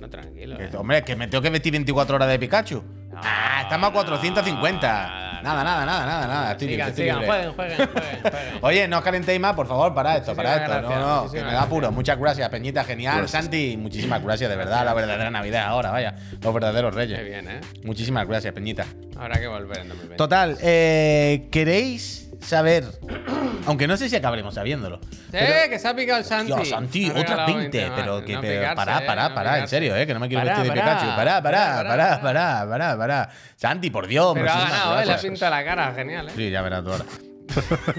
[0.03, 0.57] Bueno, tranquilo.
[0.57, 0.69] Que- ¿eh?
[0.77, 2.83] hombre, que me tengo que vestir 24 horas de Pikachu.
[3.15, 4.87] ah, estamos a 450.
[4.87, 6.51] nada, Nada, nada, nada, nada, nada.
[6.53, 7.25] Estoy libre, Sigan, estoy libre.
[7.27, 8.59] jueguen, jueguen, jueguen, jueguen.
[8.61, 10.71] Oye, no os calentéis más, por favor, para esto, para esto.
[10.73, 11.69] Muchísimas no, gracias, no, que me da gracias.
[11.69, 11.91] puro.
[11.91, 13.17] Muchas gracias, Peñita, genial.
[13.19, 13.43] Gracias.
[13.43, 14.83] Santi, muchísimas gracias, de verdad.
[14.85, 16.15] La verdadera Navidad ahora, vaya.
[16.41, 17.23] Los verdaderos Qué reyes.
[17.25, 17.61] bien, ¿eh?
[17.83, 18.85] Muchísimas gracias, Peñita.
[19.17, 20.15] Habrá que volver en 2020.
[20.17, 22.85] Total, eh, ¿queréis saber?
[23.65, 24.99] Aunque no sé si acabaremos sabiéndolo.
[25.31, 25.37] Sí,
[25.69, 26.47] que se ha picado el Santi.
[26.53, 27.99] Dios, Santi, otras regalado 20, más.
[27.99, 30.19] pero que No pero picarse, pará, eh, pará, no pará, en serio, eh, que no
[30.19, 31.15] me quiero Pará, vestir de pará, Pikachu.
[31.15, 33.29] Pará, pará, pará, pará, pará, pará.
[33.55, 35.05] Santi, por Dios, Pero ha ganado, ¿eh?
[35.05, 36.33] Le pintado la cara, genial, ¿eh?
[36.35, 37.05] Sí, ya verás tú ahora.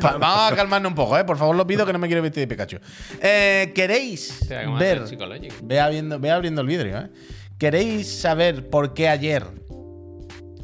[0.04, 1.24] Va- Vamos a calmarnos un poco, ¿eh?
[1.24, 2.78] Por favor, lo pido que no me quiero vestir de Pikachu.
[3.20, 4.46] Eh, ¿Queréis
[4.78, 5.02] ver?
[5.62, 7.10] Ve abriendo, ve abriendo el vidrio, ¿eh?
[7.58, 9.44] ¿Queréis saber por qué ayer?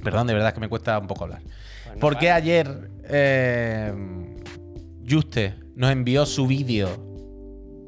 [0.02, 1.40] Perdón, de verdad que me cuesta un poco hablar.
[1.42, 3.92] Pues no ¿Por qué ayer eh,
[5.08, 6.88] Juste nos envió su vídeo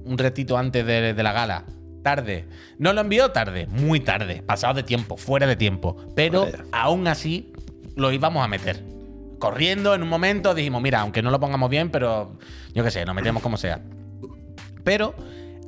[0.04, 1.64] un ratito antes de, de la gala?
[2.02, 2.46] Tarde.
[2.78, 5.96] No lo envió tarde, muy tarde, pasado de tiempo, fuera de tiempo.
[6.16, 7.52] Pero aún así
[7.94, 8.82] lo íbamos a meter.
[9.38, 12.38] Corriendo en un momento dijimos, mira, aunque no lo pongamos bien, pero
[12.74, 13.80] yo qué sé, nos metemos como sea.
[14.82, 15.14] Pero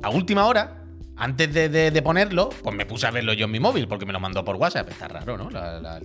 [0.03, 0.83] a última hora,
[1.15, 4.05] antes de, de- de ponerlo, pues me puse a verlo yo en mi móvil, porque
[4.05, 4.89] me lo mandó por WhatsApp.
[4.89, 5.49] Está raro, ¿no?
[5.49, 5.99] La- la-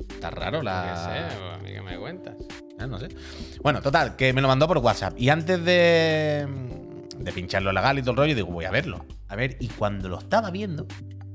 [0.00, 0.96] está raro Qué la.
[0.96, 2.34] sé, pues, a mí que me cuentas.
[2.78, 3.08] Eh, no sé.
[3.62, 5.14] Bueno, total, que me lo mandó por WhatsApp.
[5.16, 6.46] Y antes de,
[7.18, 9.04] de pincharlo legal y todo el rollo, digo, voy a verlo.
[9.28, 10.86] A ver, y cuando lo estaba viendo,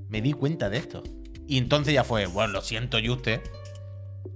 [0.09, 1.03] me di cuenta de esto.
[1.47, 3.41] Y entonces ya fue, bueno, lo siento, Juste,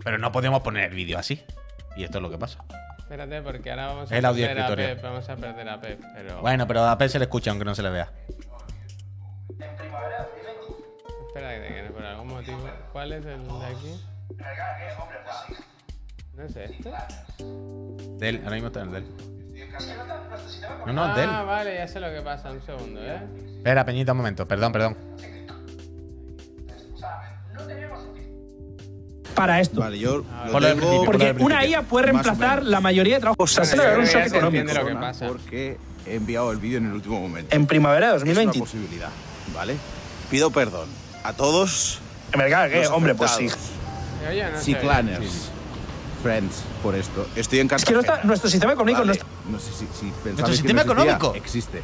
[0.04, 1.42] pero no podemos poner el vídeo así.
[1.96, 2.64] Y esto es lo que pasa.
[2.98, 4.76] Espérate, porque ahora vamos a El audio perder a.
[4.76, 5.02] Pep.
[5.04, 6.42] Vamos a perder a Pep, pero...
[6.42, 8.12] Bueno, pero a Pep se le escucha aunque no se le vea.
[11.28, 12.70] Espera, que, que por algún motivo...
[12.92, 14.02] ¿Cuál es el de aquí?
[16.36, 16.92] ¿No es este?
[18.18, 19.06] De él, ahora mismo está en el de él.
[20.88, 21.30] No, no, es de él.
[21.32, 22.52] Ah, vale, ya sé lo que pasa.
[22.52, 23.22] Un segundo, ¿eh?
[23.58, 24.48] Espera, Peñita, un momento.
[24.48, 24.98] Perdón, perdón.
[29.36, 29.80] para esto.
[29.80, 31.66] Vale, yo Ah, lo tengo Porque una.
[31.66, 33.58] IA puede reemplazar la mayoría de trabajos.
[33.58, 34.72] O sea, se un shock económico.
[34.74, 35.28] lo que pasa.
[35.28, 37.56] porque he enviado el vídeo en el último momento.
[37.56, 38.60] En primavera de es una 2020.
[38.60, 39.10] posibilidad,
[39.56, 39.76] ¿vale?
[40.30, 40.88] Pido perdón
[41.24, 42.00] a todos
[42.32, 43.48] En verdad, Hombre, pues sí.
[44.24, 44.64] No sé.
[44.64, 45.50] Ciclaners,
[46.22, 47.28] friends, por esto.
[47.36, 49.26] Estoy en Es que no está, nuestro sistema económico Vale, no está.
[49.50, 51.36] No sé si, si ¿Nuestro que sistema no existía, económico?
[51.36, 51.82] Existe.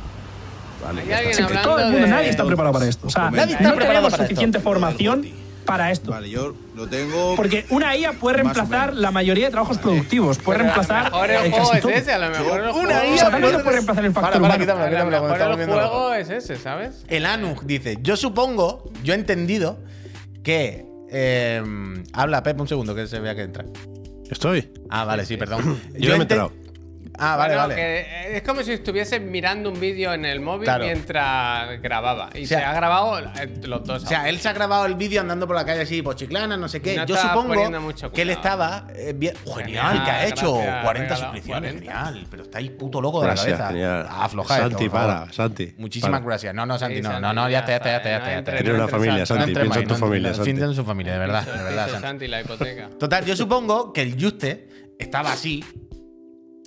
[0.83, 1.47] Vale, Hay ya está.
[1.49, 3.07] Sí, todo el mundo, de- nadie está preparado para esto.
[3.07, 4.69] O sea, Nadie está no preparado tenemos para suficiente esto.
[4.69, 5.27] formación
[5.65, 6.09] para esto.
[6.09, 7.35] Vale, yo lo tengo.
[7.35, 10.37] Porque una IA puede reemplazar la mayoría de trabajos productivos.
[10.39, 11.91] Puede Pero reemplazar A lo mejor el juego es todo.
[11.91, 13.05] ese, a lo mejor Una.
[13.05, 14.59] IA O sea, también puede reemplazar el factor Para, para, humano.
[14.59, 14.95] quítamelo, A lo
[15.33, 17.03] quítamelo, mejor el juego es ese, ¿sabes?
[17.09, 19.77] El Anug dice, yo supongo, yo he entendido
[20.43, 20.88] que...
[21.11, 21.63] eh,
[22.13, 23.65] habla, Pep, un segundo, que se vea que entra.
[24.29, 24.71] Estoy.
[24.89, 25.79] Ah, vale, sí, perdón.
[25.93, 26.51] Yo me he ente- enterado.
[27.17, 27.75] Ah, vale, Bueno, vale.
[27.75, 30.85] que, eh, es como si estuviese mirando un vídeo en el móvil Claro.
[30.85, 32.29] mientras grababa.
[32.33, 34.03] Y O sea, se ha grabado eh, los dos.
[34.03, 36.55] O sea, él se ha grabado el vídeo andando por la calle así, por chiclana,
[36.55, 36.95] no sé qué.
[36.95, 39.33] No Yo supongo mucho que él estaba eh, bien.
[39.43, 41.71] Genial, Genial, que ha hecho gracias, 40 regalado suscripciones.
[41.73, 41.91] 40.
[42.03, 43.67] Genial, pero estáis puto loco de la Gracias, cabeza.
[43.73, 44.07] genial.
[44.09, 45.73] Afloja esto, Santi, para, Santi.
[45.77, 46.25] Muchísimas para.
[46.29, 46.53] gracias.
[46.53, 48.17] No, no, Santi, Sí, no, Santi, no, no, ya está, ya está, ya está, ya
[48.17, 48.33] está.
[48.37, 49.53] entre- Tiene una familia, Santi.
[49.53, 50.31] Piensa en tu familia.
[50.43, 52.01] Piensa en su familia, de verdad, de verdad, Santi.
[52.01, 52.89] Santi, la hipoteca.
[52.97, 55.63] Total, yo supongo que el Juste estaba así,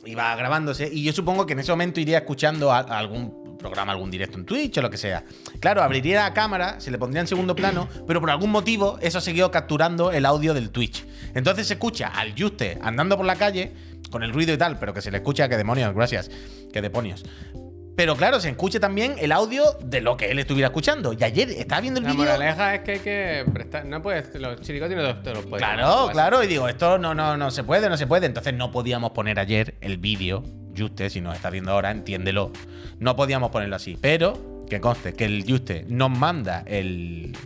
[0.04, 4.10] iba grabándose, y yo supongo que en ese momento iría escuchando a, algún programa, algún
[4.10, 5.24] directo en Twitch o lo que sea.
[5.60, 9.20] Claro, abriría la cámara, se le pondría en segundo plano, pero por algún motivo eso
[9.20, 11.06] siguió capturando el audio del Twitch.
[11.34, 13.72] Entonces se escucha al Juste andando por la calle,
[14.10, 16.30] con el ruido y tal, pero que se le escucha, que demonios, gracias,
[16.72, 17.24] que demonios.
[17.94, 21.12] Pero claro, se escucha también el audio de lo que él estuviera escuchando.
[21.12, 22.24] Y ayer estaba viendo el La vídeo.
[22.24, 23.84] moraleja es que hay que prestar.
[23.84, 24.34] No puedes.
[24.34, 25.64] Los chiricotis no te los puedes.
[25.66, 28.26] Claro, claro, y digo, esto no, no, no se puede, no se puede.
[28.26, 30.42] Entonces no podíamos poner ayer el vídeo.
[30.76, 32.50] Juste, si nos está viendo ahora, entiéndelo.
[32.98, 33.98] No podíamos ponerlo así.
[34.00, 37.36] Pero, que conste, que el Juste nos manda el,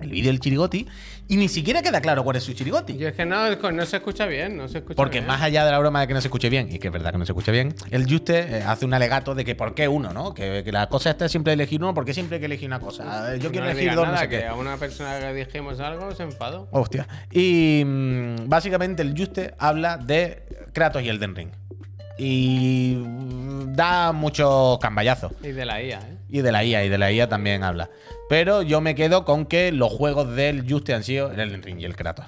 [0.00, 0.86] el vídeo del chirigoti
[1.28, 2.96] y ni siquiera queda claro cuál es su chirigoti.
[2.96, 5.26] Yo es que no, no se escucha bien, no se escucha Porque bien.
[5.26, 7.12] más allá de la broma de que no se escuche bien, y que es verdad
[7.12, 9.88] que no se escucha bien, el Juste eh, hace un alegato de que por qué
[9.88, 10.32] uno, ¿no?
[10.34, 12.80] Que, que la cosa está es siempre elegir uno, porque siempre hay que elegir una
[12.80, 13.36] cosa.
[13.36, 14.46] Yo quiero no elegir dos, no nada, sé que qué.
[14.46, 16.68] a una persona que dijimos algo se enfadó.
[16.72, 17.06] Hostia.
[17.30, 21.50] Y mm, básicamente el Juste habla de Kratos y Elden Ring.
[22.18, 22.98] Y
[23.68, 25.30] da mucho camballazo.
[25.42, 26.16] Y de la IA, ¿eh?
[26.28, 27.88] Y de la IA, y de la IA también habla.
[28.28, 31.80] Pero yo me quedo con que los juegos del Juste han sido el Elden Ring
[31.80, 32.26] y el Kratos.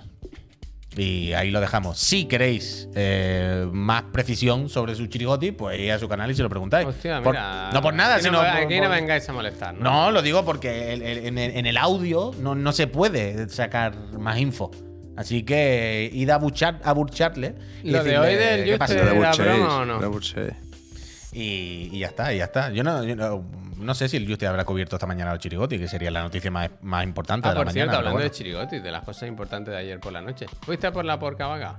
[0.96, 1.98] Y ahí lo dejamos.
[1.98, 6.42] Si queréis eh, más precisión sobre su chirigoti, pues ir a su canal y se
[6.42, 6.86] lo preguntáis.
[6.86, 7.70] Hostia, Por- mira.
[7.72, 8.42] no por nada, aquí sino.
[8.42, 9.74] No, aquí por- no vengáis a molestar.
[9.74, 9.82] ¿no?
[9.84, 14.38] No, lo digo porque en, el, en el audio no, no se puede sacar más
[14.38, 14.70] info.
[15.20, 17.54] Así que id a, buchar, a burcharle.
[17.82, 18.94] y Lo de hoy del ¿qué pasa?
[18.94, 20.20] Juste- Double ¿Era chase, broma o no?
[21.32, 22.70] Y, y ya está, y ya está.
[22.70, 23.44] Yo no, yo no,
[23.76, 26.50] no sé si el Juste habrá cubierto esta mañana los chirigoti, que sería la noticia
[26.50, 27.82] más, más importante Ah, de la por mañana.
[27.84, 28.30] cierto, hablando bueno.
[28.30, 30.46] de chirigotis, de las cosas importantes de ayer por la noche.
[30.62, 31.78] ¿Fuiste por la porca vaga?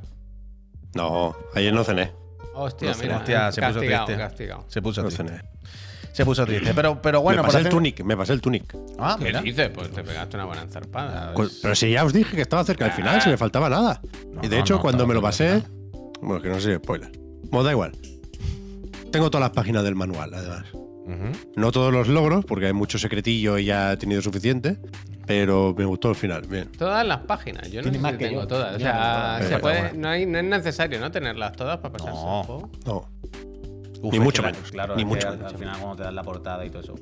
[0.93, 2.11] No, ayer no cené.
[2.53, 3.17] Hostia, No mira.
[3.17, 4.23] hostia, se puso castigado, triste.
[4.23, 4.65] castigado.
[4.67, 5.41] Se puso No triste.
[6.13, 6.73] Se puso triste.
[6.73, 8.75] Pero, pero bueno, me pasé el hacer- tunic, me pasé el tunic.
[8.99, 9.41] Ah, ¿Qué mira.
[9.41, 9.69] dices?
[9.73, 11.33] Pues te pegaste una buena zarpada.
[11.61, 14.01] Pero si ya os dije que estaba cerca del final, si me faltaba nada.
[14.33, 15.63] No, y de no, hecho, no, cuando me lo pasé.
[16.21, 17.11] Bueno, que no sé, spoiler.
[17.49, 17.91] Bueno, da igual.
[19.11, 20.65] Tengo todas las páginas del manual, además.
[21.57, 24.77] No todos los logros, porque hay mucho secretillo y ya he tenido suficiente.
[25.27, 26.69] Pero me gustó el final, bien.
[26.77, 28.47] Todas las páginas, yo no Tiene sé más si que tengo yo.
[28.47, 28.75] todas.
[28.75, 29.41] O sea, todas.
[29.43, 29.97] se Pero puede, bueno.
[29.99, 32.39] no, hay- no es necesario no tenerlas todas para pasarse No.
[32.41, 32.69] el juego.
[32.85, 33.09] No.
[34.01, 35.51] Uf, Ni mucho la- menos, Claro, ni mucho que al, menos.
[35.53, 36.95] al final cuando te dan la portada y todo eso.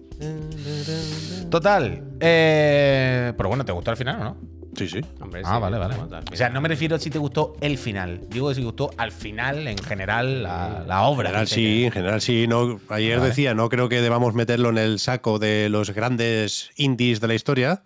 [1.50, 2.04] Total.
[2.20, 4.38] eh, pero bueno, ¿te gustó el final o no?
[4.76, 5.02] Sí, sí.
[5.20, 5.96] Hombre, Ah, sí, vale, vale.
[5.96, 6.54] al O sea, final.
[6.54, 8.22] no me refiero a si te gustó el final.
[8.30, 11.30] Digo si te gustó al final, en general, la, la obra.
[11.30, 12.46] En general sí, en general sí.
[12.48, 13.30] No, ayer Vale.
[13.30, 17.34] decía, no creo que debamos meterlo en el saco de los grandes indies de la
[17.34, 17.84] historia.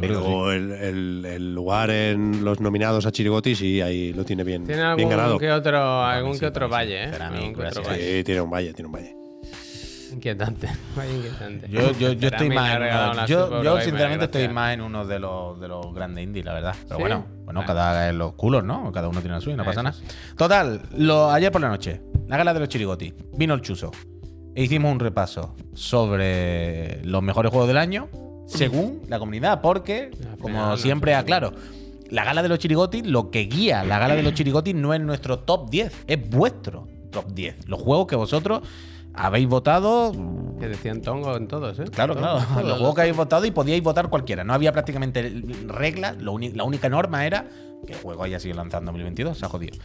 [0.00, 4.64] Pero el, el- el lugar en los nominados a Chirigoti sí, ahí lo tiene bien,
[4.64, 5.38] Tiene bien algún ganado.
[5.38, 7.08] que otro, algún sí, que otro valle, ¿eh?
[7.08, 8.18] Para mí, Algún que otro valle.
[8.18, 9.16] Sí, tiene un valle, tiene un valle.
[10.12, 10.68] Inquietante,
[11.16, 11.68] inquietante.
[11.68, 15.18] Yo, yo, yo estoy más en uno, yo, yo sinceramente estoy más en uno de
[15.18, 16.74] los, de los grandes indies, la verdad.
[16.84, 17.00] Pero ¿Sí?
[17.00, 17.66] bueno, bueno, Vale.
[17.66, 18.92] cada en los culos, ¿no?
[18.92, 19.96] Cada uno tiene la suya, no pasa Eso nada.
[20.36, 23.90] Total, lo, ayer por la noche, la gala de los chirigoti, vino el chuso.
[24.54, 28.08] E hicimos un repaso sobre los mejores juegos del año,
[28.46, 31.52] según la comunidad, porque, como siempre aclaro,
[32.10, 35.00] la gala de los chirigotis, lo que guía la gala de los chirigotis no es
[35.00, 37.68] nuestro top 10, es vuestro top 10.
[37.68, 38.62] Los juegos que vosotros
[39.14, 40.12] habéis votado
[40.58, 41.84] Que decían tongo en todos, ¿eh?
[41.84, 42.44] Claro, claro.
[42.44, 42.64] todos.
[42.64, 44.44] Los juegos que habéis votado y podíais votar cualquiera.
[44.44, 46.16] No había prácticamente reglas.
[46.20, 47.46] La única norma era
[47.86, 49.38] que el juego haya sido lanzado en 2022.
[49.38, 49.76] Se ha jodido.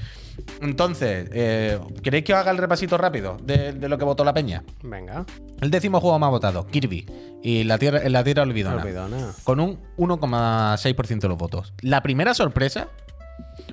[0.61, 4.33] Entonces, eh, ¿queréis que os haga el repasito rápido de, de lo que votó la
[4.33, 4.63] peña?
[4.83, 5.25] Venga,
[5.61, 7.05] El décimo juego más votado, Kirby.
[7.43, 8.81] Y la Tierra, la tierra Olvidona.
[8.81, 9.31] olvidona.
[9.43, 11.73] Con un 1,6% de los votos.
[11.81, 12.89] La primera sorpresa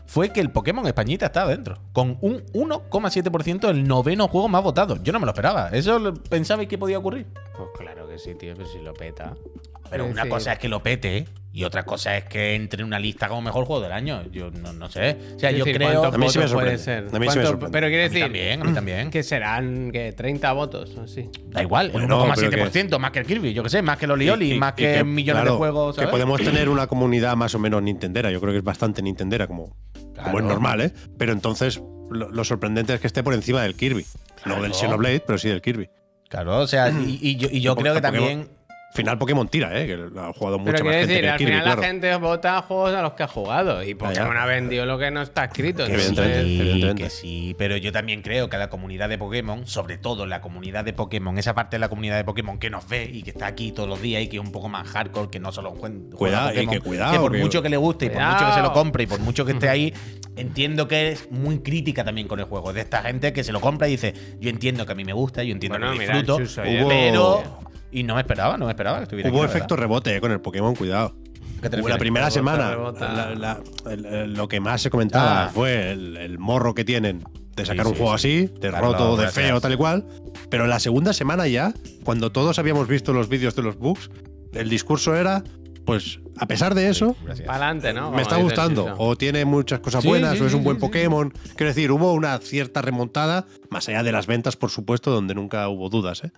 [0.07, 1.79] fue que el Pokémon Españita estaba dentro.
[1.93, 5.03] Con un 1,7% el noveno juego más votado.
[5.03, 5.69] Yo no me lo esperaba.
[5.71, 7.27] ¿Eso pensabais que podía ocurrir?
[7.57, 9.35] Pues claro que sí, tío, pero si lo peta.
[9.91, 11.27] Pero una cosa es que lo pete
[11.59, 14.23] y otra cosa es que entre en una lista como mejor juego del año.
[14.31, 15.17] Yo no, no sé.
[15.37, 16.01] O sea, es yo decir, creo.
[16.01, 16.99] ¿cuántos A mí sí me votos puede ser?
[16.99, 17.73] A mí sí me ¿Cuánto- sorprende.
[17.73, 19.11] Pero quiere A mí decir también, a mí también.
[19.11, 21.31] que serán que 30 votos así.
[21.47, 24.11] Da igual, el Bueno, 1,7%, más que el Kirby, yo que sé, más que el
[24.11, 25.97] Olioli, Y- y- más y que, millones claro, de juegos.
[25.97, 28.31] Que podemos tener una comunidad más o menos nintendera.
[28.31, 29.75] Yo creo que es bastante nintendera, como,
[30.13, 30.25] Claro.
[30.25, 30.93] como es normal, ¿eh?
[31.17, 31.81] Pero entonces
[32.11, 34.05] lo, lo sorprendente es que esté por encima del Kirby.
[34.45, 34.75] No del Claro.
[34.75, 35.89] Xenoblade, pero sí del Kirby.
[36.29, 38.49] Claro, o sea, y, y yo, y yo creo que también.
[38.97, 39.87] Al final Pokémon tira, ¿eh?
[39.87, 41.81] Que ha jugado mucho Pero más gente decir, que al Kirby, final claro.
[41.83, 43.83] la gente vota juegos a los que ha jugado.
[43.85, 43.95] Y.
[43.95, 45.85] Pokémon ha vendido lo que no está escrito.
[45.87, 46.43] Que evidentemente.
[46.45, 47.03] Sí, evidentemente.
[47.03, 50.85] que sí, pero yo también creo que la comunidad de Pokémon, sobre todo la comunidad
[50.85, 53.47] de Pokémon, esa parte de la comunidad de Pokémon que nos ve y que está
[53.47, 55.95] aquí todos los días y que es un poco más hardcore, que no solo juega
[56.17, 58.35] Cuidado, y Pokémon, que cuidado, que por que- mucho que le guste y por Cuidado.
[58.35, 59.93] mucho que se lo compre y por mucho que esté ahí,
[60.37, 62.73] entiendo que es muy crítica también con el juego.
[62.73, 65.13] De esta gente que se lo compra y dice, yo entiendo que a mí me
[65.13, 67.43] gusta, yo entiendo Bueno, que mira, disfruto, Chuso Hubo- pero...
[67.91, 70.33] Y no me esperaba, no me esperaba que estuviera Hubo aquí, efecto rebote eh, con
[70.33, 71.15] el Pokémon, cuidado.
[71.63, 73.13] ¿Qué te la primera semana, rebota.
[73.13, 73.61] la- la-
[73.91, 75.51] el- el- lo que más se comentaba Ah.
[75.53, 77.25] fue el, el morro que tienen
[77.57, 78.45] de sacar Sí, un juego sí.
[78.47, 79.47] así, de Claro, roto, de gracias.
[79.47, 80.05] feo, tal y cual.
[80.51, 81.73] Pero la segunda semana ya,
[82.05, 84.11] cuando todos habíamos visto los vídeos de los bugs,
[84.53, 85.43] el discurso era,
[85.87, 87.17] pues, a pesar de eso,
[87.49, 88.11] adelante, ¿no?
[88.11, 88.95] me está gustando.
[88.99, 90.79] O tiene muchas cosas buenas, sí, o es un buen.
[90.79, 91.33] Pokémon.
[91.57, 95.67] Quiero decir, hubo una cierta remontada, más allá de las ventas, por supuesto, donde nunca
[95.71, 96.23] hubo dudas.
[96.25, 96.33] ¿eh?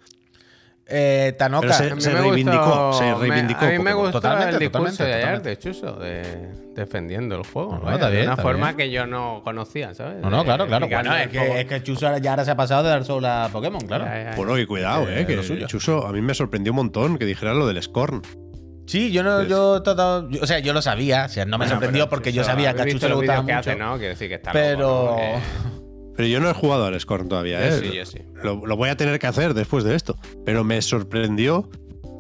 [0.91, 4.91] Eh, Tanoka, se- reivindicó, gustó- se me- reivindicó A mí me gustó Totalmente, el discurso
[4.97, 7.73] totalmente, de ayer de Chuso, de, defendiendo el juego.
[7.73, 8.77] No, no, vaya, está de una está forma bien.
[8.79, 10.17] que yo no conocía, ¿sabes?
[10.23, 10.89] No, no, claro, claro.
[10.89, 13.51] Bueno, es que, es que Chuso ya ahora se ha pasado de dar solo a
[13.53, 14.07] Pokémon, claro.
[14.07, 14.35] Ya, ya.
[14.35, 15.67] Bueno, y cuidado, Eh, eh, que lo suyo.
[15.67, 18.23] Chuso, a mí me sorprendió un montón que dijera lo del Scorn.
[18.87, 21.67] Sí, yo no, yo, todo- yo- o sea, yo lo sabía, o sea, no me
[21.67, 23.59] Bueno, sorprendió porque Chuso, yo sabía que a ¿habéis Chuso le gustaba que mucho.
[23.59, 23.99] hace, ¿no?
[23.99, 25.78] Quiero decir que está Pero loco, ¿no?
[26.19, 27.81] Pero yo no he jugado al Scorn todavía, ¿eh?
[27.81, 28.19] sí, sí.
[28.43, 30.19] Lo, lo voy a tener que hacer después de esto.
[30.45, 31.71] Pero me sorprendió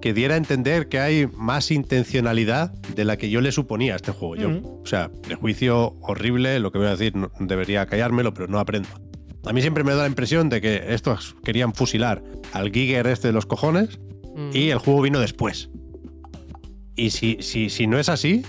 [0.00, 3.96] que diera a entender que hay más intencionalidad de la que yo le suponía a
[3.96, 4.36] este juego.
[4.36, 4.50] Yo.
[4.62, 8.88] O sea, prejuicio horrible, lo que voy a decir, no- debería callármelo, pero no aprendo.
[9.44, 12.22] A mí siempre me da la impresión de que estos querían fusilar
[12.52, 13.98] al Giger este de los cojones
[14.36, 14.50] Mm.
[14.54, 15.70] y el juego vino después.
[16.94, 18.42] Y si, si, si no es así,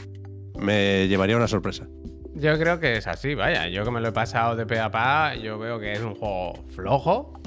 [0.60, 1.88] me llevaría una sorpresa.
[2.40, 3.68] Yo creo que es así, vaya.
[3.68, 6.16] Yo que me lo he pasado de pe a pa, yo veo que es un
[6.16, 7.40] juego flojo,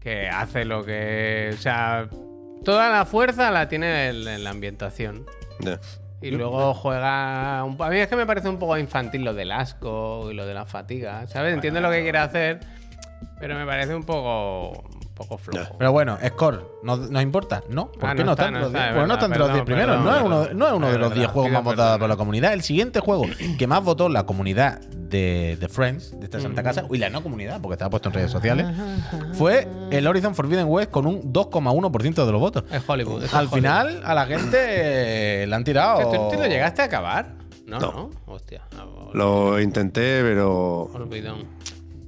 [0.00, 1.50] que hace lo que.
[1.54, 2.08] O sea,
[2.64, 5.26] toda la fuerza la tiene en la ambientación.
[6.20, 7.62] Y luego juega.
[7.64, 10.46] un a mí es que me parece un poco infantil lo del asco y lo
[10.46, 11.54] de la fatiga, ¿sabes?
[11.54, 12.60] Entiendo lo que quiere hacer,
[13.38, 14.95] pero me parece un poco.
[15.16, 15.76] Poco flojo.
[15.78, 17.62] Pero bueno, Score, ¿no- ¿nos importa?
[17.70, 18.88] No, ¿por Ah, qué no no, está, está, no entre los está, 10?
[18.88, 19.96] es Bueno, no verdad, está entre los 10 perdón, primeros.
[19.96, 22.16] perdón, no es uno, no es de los verdad, 10 juegos más votados por la
[22.16, 22.52] comunidad.
[22.52, 23.24] El siguiente juego
[23.58, 26.38] que más votó la comunidad de, de Friends, de esta.
[26.40, 28.66] Santa Casa, y la no comunidad, porque estaba puesto en redes sociales,
[29.32, 32.64] fue el Horizon Forbidden West con un 2,1% de los votos.
[32.70, 33.24] Es Hollywood.
[33.32, 36.10] Al es final, a la gente eh, le han tirado.
[36.10, 37.34] ¿Tú, tú lo llegaste a acabar?
[37.66, 37.92] No, no.
[37.92, 38.10] No.
[38.26, 38.62] Hostia.
[38.76, 40.90] no, Lo intenté, pero.
[40.94, 41.56] Olvidón.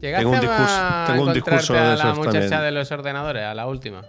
[0.00, 2.60] ¿Llegaste Tengo un discurso- a tengo un discurso de a la muchacha también.
[2.62, 4.02] de los ordenadores, a la última?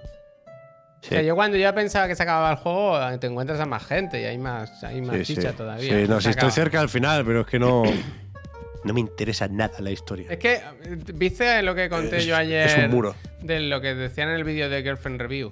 [1.01, 1.07] Sí.
[1.07, 3.85] O sea, yo cuando ya pensaba que se acababa el juego, te encuentras a más
[3.85, 5.35] gente y hay más, hay más Sí, sí.
[5.35, 5.93] chicha todavía.
[6.01, 7.83] Sí, no, si estoy cerca al final, pero es que no.
[8.85, 10.27] No me interesa nada la historia.
[10.29, 10.61] Es que,
[11.13, 12.65] ¿viste lo que conté Es- yo ayer?
[12.65, 13.13] es un muro.
[13.41, 15.51] De lo que decían en el vídeo de Girlfriend Review.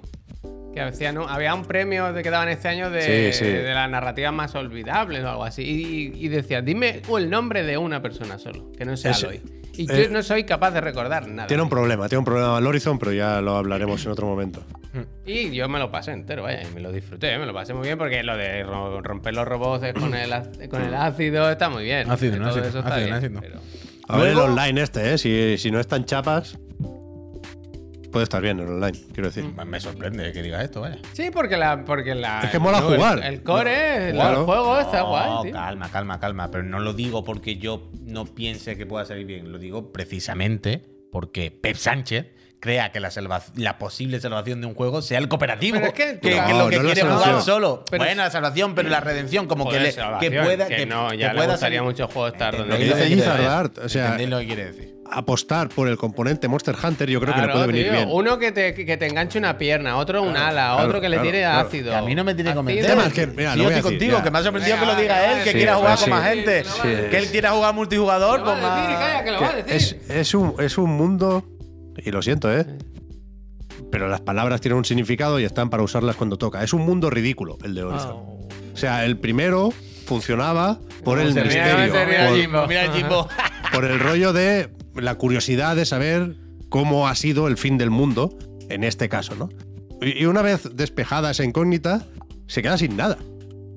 [0.72, 1.28] Que decían, ¿no?
[1.28, 5.44] había un premio que daban este año de, de las narrativas más olvidables o algo
[5.44, 5.62] así.
[5.62, 9.42] Y, y decía, dime el nombre de una persona solo, que no sea Aloy.
[9.78, 11.46] Y eh, yo no soy capaz de recordar nada.
[11.46, 14.62] Tiene un problema, tiene un problema el Horizon, pero ya lo hablaremos en otro momento.
[15.24, 17.86] Y yo me lo pasé entero, vaya, y me lo disfruté, me lo pasé muy
[17.86, 21.84] bien porque lo de ro- romper los robots con el, con el ácido está muy
[21.84, 22.10] bien.
[22.10, 23.40] Ácido, no ácido, eso está ácido, bien, ácido.
[23.40, 23.60] pero-
[24.08, 25.18] A ver el online este, ¿eh?
[25.18, 26.58] Si, si no están chapas,
[28.10, 29.44] puede estar bien el online, quiero decir.
[29.56, 30.98] Me- Me sorprende que diga esto, vaya.
[31.12, 31.84] Sí, porque la.
[31.84, 33.24] Porque la Es que mola no, el- jugar.
[33.24, 34.44] El, core, el, Claro.
[34.44, 35.52] juego está No, guay, tío.
[35.52, 36.50] calma, calma, calma.
[36.50, 39.52] Pero no lo digo porque yo no piense que pueda salir bien.
[39.52, 40.82] Lo digo precisamente
[41.12, 42.26] porque Pep Sánchez
[42.60, 45.76] crea que la, salva- la posible salvación de un juego sea el cooperativo.
[45.76, 47.42] Pero es que que, No, que lo que no quiere jugar salvación.
[47.42, 47.84] solo.
[47.90, 50.66] Pero- bueno, la salvación, pero la redención, como Joder, que, le, que pueda.
[50.66, 53.28] que Que, no, ya que le pueda gustaría salir- mucho juego estar donde ¿Entendéis dice
[53.28, 53.46] lo que?
[53.46, 54.94] Art, o sea- ¿Entendéis lo que quiere decir?
[55.10, 57.92] Apostar por el componente Monster Hunter yo creo que Claro, le puede venir tío.
[57.92, 58.08] bien.
[58.12, 61.16] Uno que te, que te enganche una pierna, otro un ala, claro, otro que le
[61.16, 61.66] claro, tire claro.
[61.66, 61.90] ácido.
[61.92, 62.90] Que a mí no me tiene que convencer.
[62.90, 64.22] Además, que, mira, Sí, lo yo estoy contigo, ya.
[64.24, 66.04] que me ha sorprendido Venga, que lo diga él, que sí, quiera jugar sí.
[66.04, 66.64] con más gente.
[67.10, 68.98] Que él quiera jugar multijugador con más.
[68.98, 69.72] calla, que lo va a decir.
[69.74, 71.42] Es, es un, es un mundo,
[72.04, 72.66] y lo siento, ¿eh?
[73.90, 76.62] Pero las palabras tienen un significado y están para usarlas cuando toca.
[76.62, 78.12] Es un mundo ridículo el de Horizon.
[78.12, 78.48] Oh.
[78.74, 79.70] O sea, el primero
[80.06, 81.92] funcionaba por el misterio,
[83.72, 86.36] por- el rollo de la curiosidad de saber
[86.68, 88.36] cómo ha sido el fin del mundo,
[88.68, 89.48] en este caso, ¿no?
[90.00, 92.06] Y, una vez despejada esa incógnita,
[92.46, 93.18] se queda sin nada.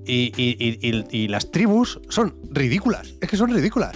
[0.05, 3.13] Y, y- y- y- y las tribus son ridículas.
[3.21, 3.95] Es que son ridículas.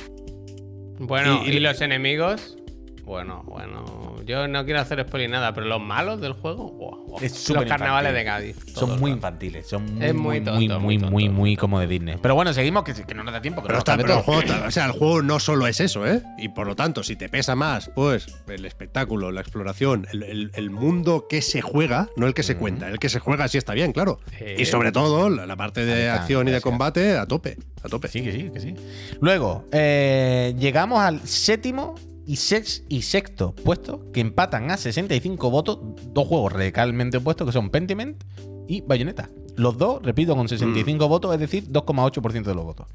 [1.00, 2.58] Bueno, y- los enemigos.
[3.04, 4.05] Bueno, bueno.
[4.26, 6.72] Yo no quiero hacer spoiler nada, pero los malos del juego.
[6.72, 6.96] buah.
[7.22, 8.14] Es los carnavales infantil.
[8.14, 8.74] de Cádiz.
[8.76, 9.08] Son muy rato.
[9.16, 11.40] infantiles, son muy, Es muy, muy muy, tonto, muy, muy muy, tonto.
[11.40, 12.16] muy, como de Disney.
[12.22, 13.62] Pero bueno, seguimos, que, que no nos da tiempo.
[13.62, 16.22] Que Pero, no está, pero el o sea, el juego no solo es eso, ¿eh?
[16.38, 20.52] Y por lo tanto, si te pesa más, pues el espectáculo, la exploración, el, el-
[20.56, 23.58] el mundo que se juega, no el que se cuenta, el que se juega sí
[23.58, 24.20] está bien, claro.
[24.38, 24.46] Sí.
[24.58, 27.88] Y sobre todo la, la parte de está, acción y de combate a tope, a
[27.88, 28.08] tope.
[28.10, 28.74] Sí, que sí, que sí.
[29.22, 31.96] Luego, eh, llegamos al séptimo
[32.26, 35.80] y, sex y sexto puesto, que empatan a 65 votos,
[36.14, 38.24] dos juegos radicalmente opuestos, que son Pentiment
[38.68, 39.30] y Bayonetta.
[39.56, 42.88] Los dos, repito, con 65 votos, es decir, 2,8% de los votos.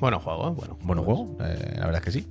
[0.00, 0.78] Bueno, juego, bueno.
[0.82, 2.26] Bueno juego, eh, la verdad es que sí.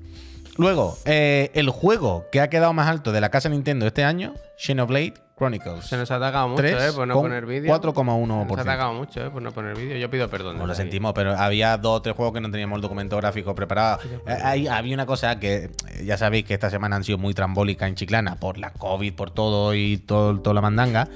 [0.58, 4.34] Luego, eh, el juego que ha quedado más alto de la casa Nintendo este año,
[4.58, 5.86] Xenoblade Chronicles.
[5.86, 6.92] Se nos ha atacado mucho, ¿eh?
[6.94, 7.74] Por no poner vídeo.
[7.74, 8.44] 4,1%.
[8.50, 9.30] Se nos ha atacado mucho, ¿eh?
[9.30, 9.98] Por no poner vídeo.
[9.98, 10.58] Yo pido perdón.
[10.58, 13.54] Pues lo sentimos, pero había dos o tres juegos que no teníamos el documento gráfico
[13.56, 14.00] preparado.
[14.28, 17.34] Eh, ahí había una cosa que eh, ya sabéis que esta semana han sido muy
[17.34, 21.08] trambólicas en Chiclana por la COVID, por todo y todo, toda la mandanga.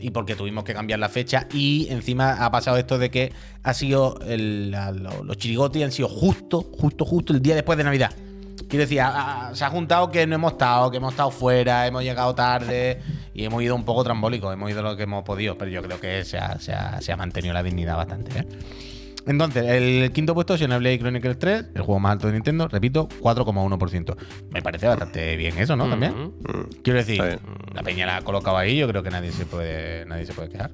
[0.00, 1.48] Y porque tuvimos que cambiar la fecha.
[1.52, 3.32] Y encima ha pasado esto de que
[3.64, 7.76] ha sido el- la- lo- los chirigotis han sido justo, justo, justo el día después
[7.76, 8.12] de Navidad.
[8.68, 9.00] Quiero decir,
[9.54, 13.00] se ha juntado que no hemos estado, que hemos estado fuera, hemos llegado tarde
[13.32, 15.98] y hemos ido un poco trambólicos, hemos ido lo que hemos podido, pero yo creo
[16.00, 18.38] que se ha, se ha- se ha mantenido la dignidad bastante.
[18.40, 18.46] ¿eh?
[19.26, 24.16] Entonces, el quinto puesto, Xenoblade Chronicles 3, el juego más alto de Nintendo, repito, 4,1%.
[24.50, 25.88] Me parece bastante bien eso, ¿no?
[25.88, 26.32] También.
[26.82, 27.18] Quiero decir,
[27.74, 30.48] la peña la ha colocado ahí, yo creo que nadie se puede, nadie se puede
[30.48, 30.70] quejar.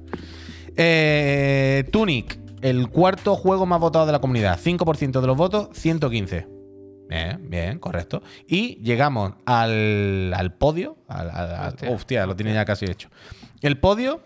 [0.77, 6.47] Eh, Tunic, el cuarto juego más votado de la comunidad, 5% de los votos, 115.
[7.07, 8.23] Bien, bien, correcto.
[8.47, 10.97] Y llegamos al, al podio.
[11.07, 11.89] Al, al- Hostia.
[11.91, 13.09] hostia, lo tiene ya casi hecho.
[13.61, 14.21] El podio.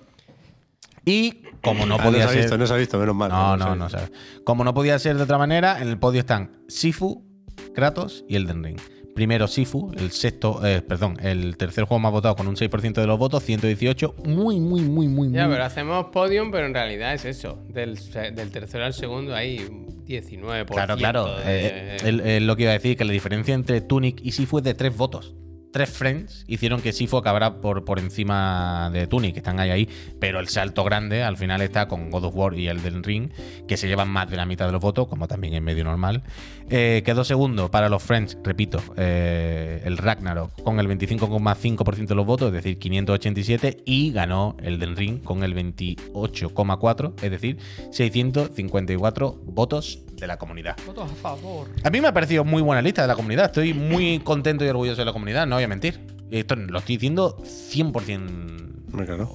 [1.05, 2.37] Y como no Ah, podía se ha ser.
[2.41, 3.29] visto, no se ha visto, menos mal.
[3.29, 3.99] No, se ha no, no visto.
[3.99, 4.11] sabes.
[4.43, 7.25] Como no podía ser de otra manera, en el podio están Sifu,
[7.73, 8.79] Kratos y Elden Ring.
[9.15, 13.07] Primero Sifu, el sexto, eh, perdón, el tercer juego más votado con un 6% de
[13.07, 14.15] los votos, 118.
[14.25, 15.55] Muy, muy, muy, muy, Ya, muy.
[15.55, 17.59] pero hacemos podium, pero en realidad es eso.
[17.67, 17.97] Del,
[18.51, 19.57] tercero al segundo hay
[20.07, 20.65] 19%.
[20.73, 21.25] Claro, claro.
[21.35, 24.31] de- Eh, el- el- lo que iba a decir, que la diferencia entre Tunic y
[24.31, 25.35] Sifu es de tres votos.
[25.71, 29.89] Tres friends hicieron que Sifu acabara por, por encima de Tunic, que están ahí ahí.
[30.19, 33.29] Pero el salto grande al final está con God of War y el del Ring,
[33.67, 36.23] que se llevan más de la mitad de los votos, como también es medio normal.
[36.69, 42.25] Eh, quedó segundo para los friends, repito, eh, el Ragnarok con el 25,5% de los
[42.25, 43.83] votos, es decir, 587.
[43.85, 47.57] Y ganó el del Ring con el 28,4%, es decir,
[47.91, 50.75] 654 votos de la comunidad.
[50.85, 51.69] Votos a favor.
[51.83, 53.45] A mí me ha parecido muy buena lista de la comunidad.
[53.45, 55.99] Estoy muy contento y orgulloso de la comunidad, no voy a mentir.
[56.31, 59.29] Esto lo estoy diciendo 100% Hombre, claro.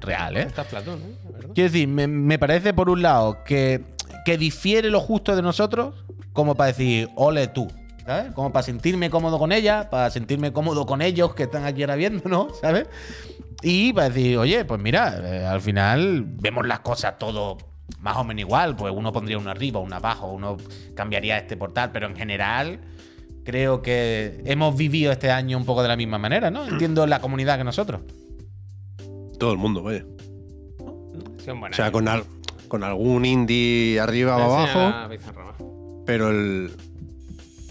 [0.00, 0.42] real, ¿eh?
[0.42, 1.16] Está Platón, ¿eh?
[1.54, 3.84] Quiero decir, me, me parece por un lado que,
[4.24, 7.68] que difiere lo justo de nosotros, como para decir, ole tú,
[8.06, 8.32] ¿sabes?
[8.32, 11.96] Como para sentirme cómodo con ella, para sentirme cómodo con ellos que están aquí ahora
[11.96, 12.88] viéndonos, ¿sabes?
[13.62, 17.58] Y para decir, oye, pues mira, eh, al final vemos las cosas todo
[17.98, 20.56] más o menos igual, pues uno pondría uno arriba, uno abajo, uno
[20.94, 22.80] cambiaría este portal, pero en general
[23.44, 26.66] creo que hemos vivido este año un poco de la misma manera, ¿no?
[26.66, 28.00] Entiendo la comunidad que nosotros.
[29.38, 30.04] Todo el mundo, vaya.
[30.78, 32.24] O sea, con, al-
[32.68, 34.78] con algún indie arriba o abajo,
[36.06, 36.70] pero el.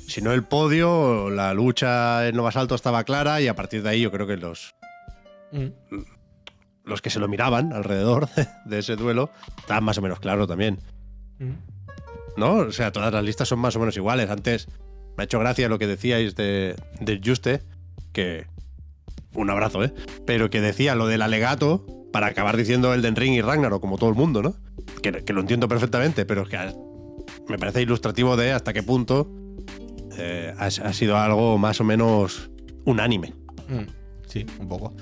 [0.08, 3.84] Si no el podio, la lucha en lo más alto estaba clara y a partir
[3.84, 4.74] de ahí yo creo que los,
[6.90, 8.28] los que se lo miraban alrededor
[8.66, 10.80] de, ese duelo estaban más o menos claro también.
[12.36, 12.56] ¿No?
[12.56, 14.30] O sea, todas las listas son más o menos iguales.
[14.30, 14.68] Antes
[15.16, 17.62] me ha hecho gracia lo que decíais de, del Juste,
[18.12, 18.48] que.
[19.36, 19.94] Un abrazo, ¿eh?
[20.26, 24.10] Pero que decía lo del alegato para acabar diciendo Elden Ring y Ragnarok, como todo
[24.10, 24.56] el mundo, ¿no?
[25.04, 26.58] Que, que lo entiendo perfectamente, pero es que
[27.48, 29.32] me parece ilustrativo de hasta qué punto
[30.18, 32.50] eh, ha, ha sido algo más o menos
[32.86, 33.34] unánime.
[33.68, 34.94] Mm, Sí, un poco.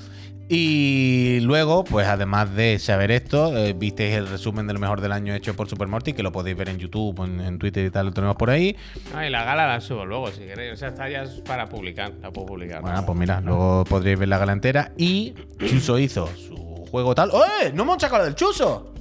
[0.50, 5.12] Y luego, pues además de saber esto, eh, visteis el resumen de lo mejor del
[5.12, 7.89] año hecho por Super Morty, que lo podéis ver en YouTube, en, en Twitter y
[7.89, 8.76] tal, lo tenemos por ahí.
[9.14, 10.74] Ah, y la gala la subo luego, si queréis.
[10.74, 12.14] O sea, está ya para publicar.
[12.22, 12.82] La puedo publicar.
[12.82, 14.93] Bueno, pues mira, luego podréis ver la gala entera.
[14.98, 15.34] Y
[15.68, 16.56] Chuso hizo su
[16.89, 17.30] juego tal.
[17.32, 17.74] ¡Oye!
[17.74, 18.93] ¡No hemos sacado del Chuso!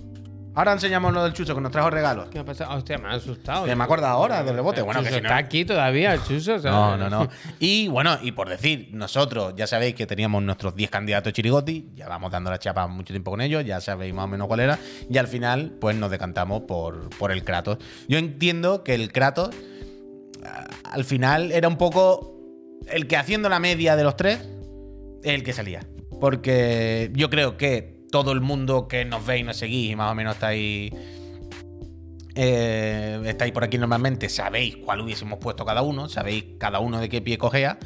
[0.57, 2.29] Ahora enseñamos lo del Chuso, que nos trajo regalos.
[2.31, 2.75] ¿Qué ha pasado?
[2.77, 3.67] Hostia, me ha asustado.
[3.67, 4.79] Que me acuerdo ahora del rebote.
[4.81, 6.55] El Bueno, que Chuso si no- está aquí todavía, el Chuso.
[6.55, 7.29] o sea, No, no, no.
[7.61, 12.09] Y bueno, y por decir, nosotros ya sabéis que teníamos nuestros 10 candidatos chirigoti, ya
[12.09, 14.79] vamos dando la chapa mucho tiempo con ellos, ya sabéis más o menos cuál era,
[15.11, 17.77] y al final, pues nos decantamos por, por el Kratos.
[18.09, 19.51] Yo entiendo que el Kratos,
[20.43, 22.35] ah, al final, era un poco
[22.91, 24.39] el que haciendo la media de los tres,
[25.23, 25.81] es el que salía.
[26.19, 30.11] Porque yo creo que todo el mundo que nos ve y nos seguís y más
[30.11, 30.93] o menos estáis
[32.35, 37.09] eh, estáis por aquí normalmente, sabéis cuál hubiésemos puesto cada uno, sabéis cada uno de
[37.09, 37.79] qué pie cogea.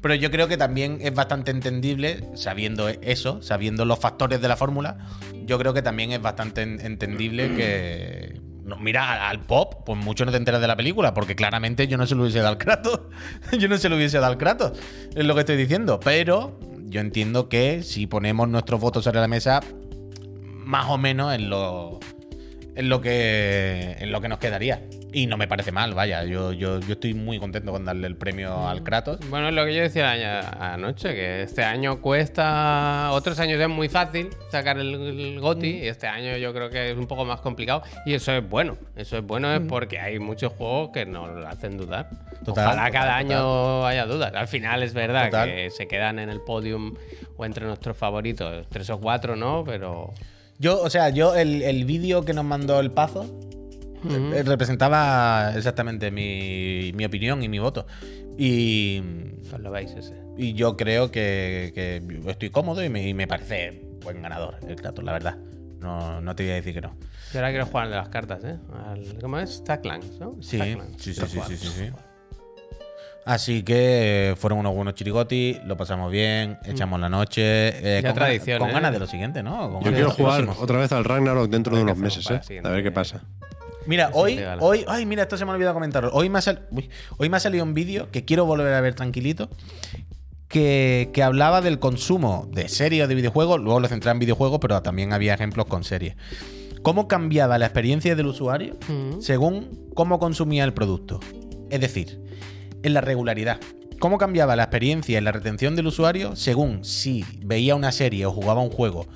[0.00, 4.56] Pero yo creo que también es bastante entendible, sabiendo eso, sabiendo los factores de la
[4.56, 4.98] fórmula,
[5.44, 8.40] yo creo que también es bastante en- entendible que.
[8.62, 11.96] no, mira, al pop, pues mucho no te enteras de la película, porque claramente yo
[11.96, 13.00] no se lo hubiese dado al Kratos.
[13.58, 14.78] yo no se lo hubiese dado al Kratos,
[15.14, 15.98] es lo que estoy diciendo.
[15.98, 19.60] Pero yo entiendo que si ponemos nuestros votos sobre la mesa,
[20.54, 22.00] más o menos en lo,
[22.74, 24.86] en lo que en lo que nos quedaría.
[25.16, 26.24] Y no me parece mal, vaya.
[26.24, 29.18] Yo, yo, yo estoy muy contento con darle el premio al Kratos.
[29.30, 30.40] Bueno, es lo que yo decía
[30.74, 33.08] anoche, que este año cuesta.
[33.12, 35.84] Otros años es muy fácil sacar el, el GOTI, Mm.
[35.84, 37.82] y este año yo creo que es un poco más complicado.
[38.04, 38.76] Y eso es bueno.
[38.94, 42.10] Eso es bueno es porque hay muchos juegos que nos hacen dudar.
[42.12, 42.44] Mm.
[42.44, 43.36] Total, Ojalá total, cada total.
[43.38, 44.32] año haya dudas.
[44.34, 46.94] Al final es verdad que se quedan en el podium
[47.38, 49.64] o entre nuestros favoritos, tres o cuatro, ¿no?
[49.64, 50.12] Pero.
[50.58, 53.26] Yo, o sea, yo el, el vídeo que nos mandó el Pazo
[54.08, 57.86] eh, representaba exactamente mi, mi opinión y mi voto.
[58.38, 59.00] Y,
[59.48, 60.14] Pues lo veis ese.
[60.36, 64.76] y yo creo que, que estoy cómodo y me, y me parece buen ganador el
[64.76, 65.36] Kratos, la verdad.
[65.80, 66.96] No, no te voy a decir que no.
[67.32, 68.56] Yo ahora quiero jugar al de las cartas, ¿eh?
[68.86, 69.56] Al- ¿Cómo es?
[69.56, 70.36] Stacklands, ¿no?
[70.40, 70.58] Sí,
[70.98, 71.90] sí, sí, sí, sí, sí, sí.
[73.24, 77.42] Así que fueron unos buenos chirigotis, lo pasamos bien, echamos la noche.
[77.98, 78.72] eh, Ya con tradición, ganas, con ¿eh?
[78.72, 79.72] ganas de lo siguiente, ¿no?
[79.72, 80.62] Con Yo quiero jugar próximo.
[80.64, 82.60] otra vez al Ragnarok dentro de unos meses, ¿eh?
[82.62, 83.22] A ver qué pasa.
[83.86, 86.10] Mira, Eso hoy, hoy, ay, mira, esto se me ha olvidado comentar.
[86.12, 88.80] Hoy me ha, sal- uy, hoy me ha salido un vídeo que quiero volver a
[88.80, 89.48] ver tranquilito.
[90.48, 93.60] Que, que hablaba del consumo de series o de videojuegos.
[93.60, 96.14] Luego lo centraba en videojuegos, pero también había ejemplos con series.
[96.82, 99.20] Cómo cambiaba la experiencia del usuario Mm.
[99.20, 101.18] según cómo consumía el producto.
[101.68, 102.20] Es decir,
[102.84, 103.58] en la regularidad.
[103.98, 108.30] Cómo cambiaba la experiencia y la retención del usuario según si veía una serie o
[108.30, 109.06] jugaba un juego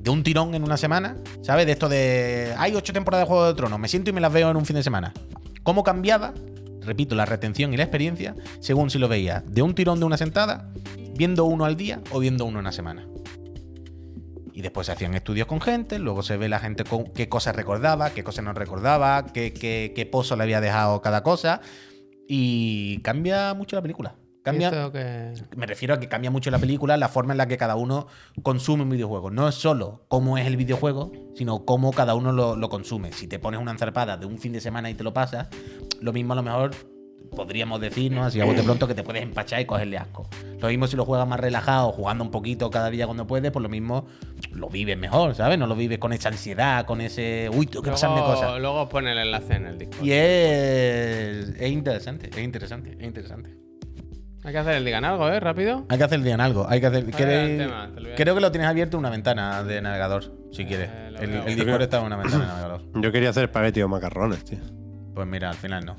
[0.00, 1.66] de un tirón en una semana, ¿sabes?
[1.66, 2.54] De esto de.
[2.56, 4.64] Hay ocho temporadas de Juego de Tronos, me siento y me las veo en un
[4.64, 5.12] fin de semana.
[5.62, 6.32] ¿Cómo cambiaba,
[6.80, 10.16] repito, la retención y la experiencia según si lo veía de un tirón de una
[10.16, 10.72] sentada,
[11.14, 13.06] viendo uno al día o viendo uno en una semana?
[14.52, 17.54] Y después se hacían estudios con gente, luego se ve la gente con qué cosas
[17.54, 21.60] recordaba, qué cosas no recordaba, qué, qué pozo le había dejado cada cosa.
[22.26, 24.14] Y cambia mucho la película.
[24.50, 27.46] Cambia, Esto que- me refiero a que cambia mucho la película, la forma en la
[27.46, 28.06] que cada uno
[28.42, 29.30] consume un videojuego.
[29.30, 33.12] No es solo cómo es el videojuego, sino cómo cada uno lo, lo consume.
[33.12, 35.48] Si te pones una enzarpada de un fin de semana y te lo pasas,
[36.00, 36.70] lo mismo a lo mejor
[37.36, 40.28] podríamos decirnos así a bote pronto que te puedes empachar y cogerle asco.
[40.58, 43.62] Lo mismo si lo juegas más relajado, jugando un poquito cada día cuando puedes, pues
[43.62, 44.06] lo mismo
[44.50, 45.56] lo vives mejor, ¿sabes?
[45.56, 48.58] No lo vives con esa ansiedad, con ese, uy, tengo que pasarme cosas.
[48.60, 50.04] luego os pone el enlace en el Discord.
[50.04, 53.56] Y es, es interesante, es interesante, es interesante.
[54.42, 55.38] Hay que hacer el digan algo, ¿eh?
[55.38, 55.84] Rápido.
[55.90, 56.66] Hay que hacer bien algo.
[56.68, 57.04] Hay que hacer.
[57.04, 60.64] Vale, ¿queréis- el tema, creo que lo tienes abierto en una ventana de navegador, si
[60.64, 60.88] quieres.
[60.90, 62.82] Eh, lo el, el Discord está en una ventana de navegador.
[62.94, 64.58] Yo quería hacer espagueti o macarrones, tío.
[65.14, 65.96] Pues mira, al final no.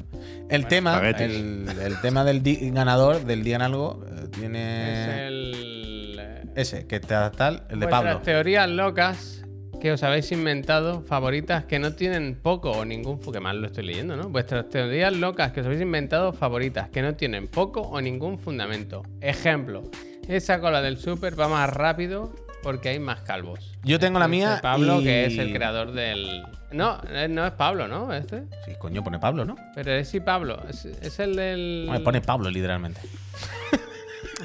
[0.49, 5.27] El tema, el, el tema del di- ganador del día en algo eh, Es tiene
[5.27, 6.17] el.
[6.19, 8.19] eh, ese, que está tal, el de Pablo.
[8.23, 9.40] teorías locas
[9.81, 13.19] que os habéis inventado, favoritas, que no tienen poco o ningún.
[13.19, 14.29] Que mal lo estoy leyendo, ¿no?
[14.29, 19.03] Vuestras teorías locas que os habéis inventado, favoritas, que no tienen poco o ningún fundamento.
[19.19, 19.83] Ejemplo:
[20.27, 23.73] esa cola del super va más rápido porque hay más calvos.
[23.83, 24.59] Yo tengo la Dice mía.
[24.61, 26.43] Pablo, y- que es el creador del.
[26.71, 28.13] No, eh, no es Pablo, ¿no?
[28.13, 28.43] Este.
[28.65, 29.55] Sí, coño, pone Pablo, ¿no?
[29.75, 30.61] Pero es sí Pablo.
[30.69, 31.87] Es, es el del.
[31.89, 33.01] Me pone Pablo, literalmente.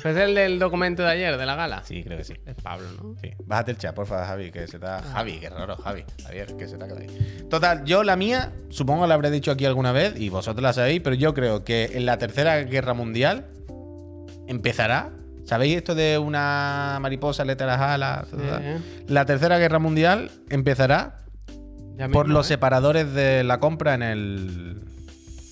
[0.05, 1.83] Es el del documento de ayer, de la gala.
[1.85, 2.35] Sí, creo que sí.
[2.47, 3.15] Es Pablo, ¿no?
[3.21, 3.31] Sí.
[3.45, 5.03] Bájate el chat, porfa, Javi, que se te Ah.
[5.13, 6.05] Javi, qué raro, Javi.
[6.25, 7.47] Javier, que se te ha quedado ahí.
[7.51, 11.01] Total, yo la mía, supongo la habré dicho aquí alguna vez y vosotros la sabéis,
[11.03, 13.47] pero yo creo que en la tercera guerra mundial
[14.47, 15.11] empezará.
[15.45, 18.27] ¿Sabéis esto de una mariposa le te las alas?
[18.37, 18.79] eh.
[19.07, 21.19] La tercera guerra mundial empezará
[21.97, 22.55] Ya por mismo, los ¿eh?
[22.55, 24.83] separadores de la compra en el,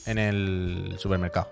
[0.07, 1.49] en el supermercado.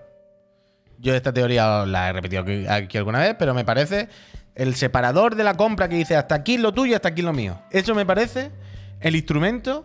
[1.03, 4.09] Yo esta teoría la he repetido aquí, alguna vez, pero me parece
[4.55, 7.59] el separador de la compra que dice hasta aquí lo tuyo, hasta aquí lo mío.
[7.73, 8.53] Eso me parece
[9.01, 9.85] el instrumento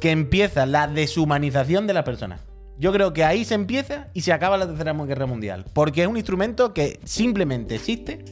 [0.00, 2.40] que empieza la deshumanización de la persona.
[2.76, 5.66] Yo creo que ahí se empieza y se acaba la tercera guerra mundial.
[5.72, 8.24] Porque es un instrumento que simplemente existe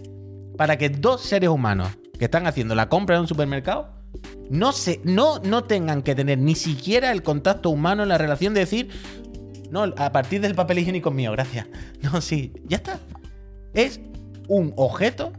[0.57, 1.89] para que dos seres humanos
[2.19, 4.03] que están haciendo la compra en un supermercado
[4.51, 8.55] no, se, no, no tengan que tener ni siquiera el contacto humano en la relación
[8.55, 8.91] de decir,
[9.73, 11.67] no, a partir del papel higiénico mío, gracias.
[12.03, 13.01] No, sí, ya está.
[13.75, 14.01] Es
[14.49, 15.33] un objeto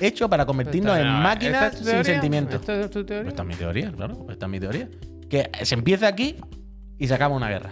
[0.00, 2.04] hecho para convertirnos en máquinas ¿esta es tu sin teoría?
[2.12, 2.60] sentimientos.
[2.60, 3.28] ¿Esta es tu teoría?
[3.30, 4.26] Esta es mi teoría, claro.
[4.30, 4.88] Esta es mi teoría.
[5.28, 6.36] Que se empieza aquí
[6.98, 7.70] y se acaba una guerra.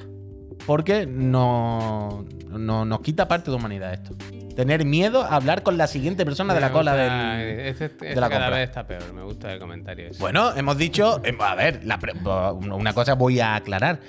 [0.66, 4.16] Porque no, no nos quita parte de humanidad esto.
[4.56, 7.60] Tener miedo a hablar con la siguiente persona de la cola del.
[7.60, 8.58] Este, este de la cada compra.
[8.58, 9.12] vez está peor.
[9.14, 10.18] Me gusta el comentario ese.
[10.20, 11.20] Bueno, hemos dicho.
[11.24, 11.98] em, A ver, la
[12.60, 14.00] una cosa voy a aclarar.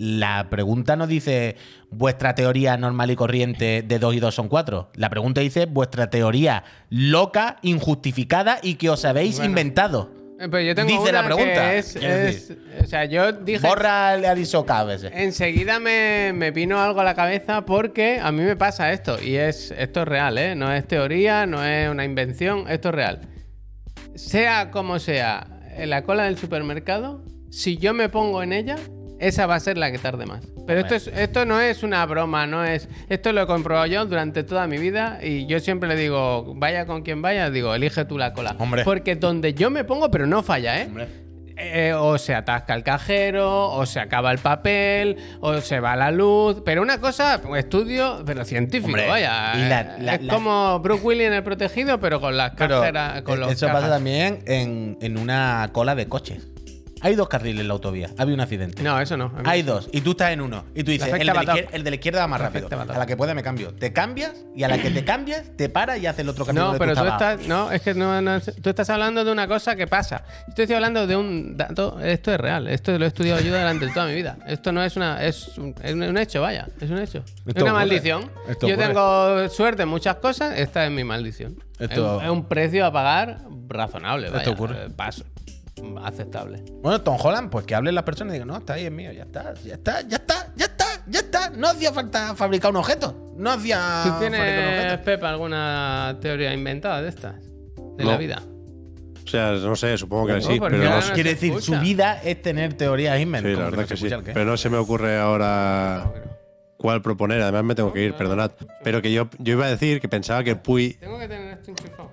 [0.00, 1.56] La pregunta no dice
[1.90, 4.90] vuestra teoría normal y corriente de 2 y 2 son 4.
[4.94, 9.50] La pregunta dice vuestra teoría loca, injustificada y que os habéis Bueno.
[9.50, 10.12] inventado.
[10.38, 13.66] Eh, Pero yo tengo dice la pregunta, que es, o sea, yo dije.
[13.66, 15.10] Borra el Arisoka a veces.
[15.12, 19.20] Enseguida me, me vino algo a la cabeza porque a mí me pasa esto.
[19.20, 20.54] Y es esto es real, ¿eh?
[20.54, 23.22] No es teoría, no es una invención, esto es real.
[24.14, 28.76] Sea como sea, en la cola del supermercado, si yo me pongo en ella,
[29.18, 30.44] esa va a ser la que tarde más.
[30.66, 32.88] Pero esto, es, esto no es una broma, no es.
[33.08, 36.86] Esto lo he comprobado yo durante toda mi vida y yo siempre le digo, vaya
[36.86, 38.54] con quien vaya, digo, elige tú la cola.
[38.58, 38.84] Hombre.
[38.84, 40.86] Porque donde yo me pongo, pero no falla, ¿eh?
[40.86, 41.28] Hombre.
[41.60, 46.12] Eh, o se atasca el cajero, o se acaba el papel, o se va la
[46.12, 46.62] luz.
[46.64, 49.52] Pero una cosa, un estudio, pero científico, Hombre, vaya.
[49.56, 52.52] y la- Eh, la- es la- como Bruce Willis en el protegido, pero con las
[52.52, 53.22] cajeras.
[53.22, 56.46] Con los eso pasa también en, en una cola de coches.
[57.00, 58.10] Hay dos carriles en la autovía.
[58.18, 58.82] Había un accidente.
[58.82, 59.32] No, eso no.
[59.44, 59.88] Hay dos.
[59.92, 60.64] Y tú estás en uno.
[60.74, 62.68] Y tú dices, el de, la el de izquierda va más rápido.
[62.70, 63.72] a la que puede me cambio.
[63.74, 66.60] Te cambias y a la que te cambias, te para y hace el otro carril
[66.62, 67.46] No, pero tú estás.
[67.46, 70.24] No, es que no, no- Tú estás hablando de una cosa que pasa.
[70.56, 71.98] Yo estoy hablando de un dato.
[72.00, 72.68] Esto es real.
[72.68, 74.36] Esto lo he estudiado yo durante toda mi vida.
[74.46, 75.22] Esto no es una.
[75.24, 76.68] Es un, es un hecho, vaya.
[76.80, 77.18] Es un hecho.
[77.18, 77.72] es Esto una ocurre.
[77.72, 78.30] maldición.
[78.48, 78.86] Esto yo ocurre.
[78.88, 80.58] tengo suerte en muchas cosas.
[80.58, 81.56] Esta es mi maldición.
[81.78, 83.38] Esto- Es, es un precio a pagar
[83.68, 84.26] razonable.
[84.26, 84.50] Esto Vaya.
[84.50, 84.84] ocurre.
[84.86, 85.24] Eh, Paso.
[86.02, 86.62] Aceptable.
[86.82, 89.12] Bueno, Tom Holland, pues que hablen las personas y digan, no, está ahí, es mío,
[89.12, 91.50] ya está, ya está, ya está, ya está, ya está.
[91.50, 93.32] No hacía falta fabricar un objeto.
[93.36, 95.04] No hacía ¿Tú fabricar un tienes, objeto.
[95.04, 97.34] Pepa, alguna teoría inventada de estas?
[97.96, 98.10] De No.
[98.12, 98.42] la vida.
[99.24, 101.76] O sea, no sé, supongo que sí, pero no, Quiere decir, escucha.
[101.76, 103.46] su vida es tener teorías invent.
[103.46, 104.08] sí, la verdad no que sí.
[104.24, 106.10] Pero no se me ocurre ahora
[106.78, 107.42] cuál proponer.
[107.42, 108.52] Además me tengo que ir, perdonad.
[108.82, 111.58] Pero que yo, yo iba a decir que pensaba que el Puy, Tengo que tener
[111.58, 112.10] esto enchufado.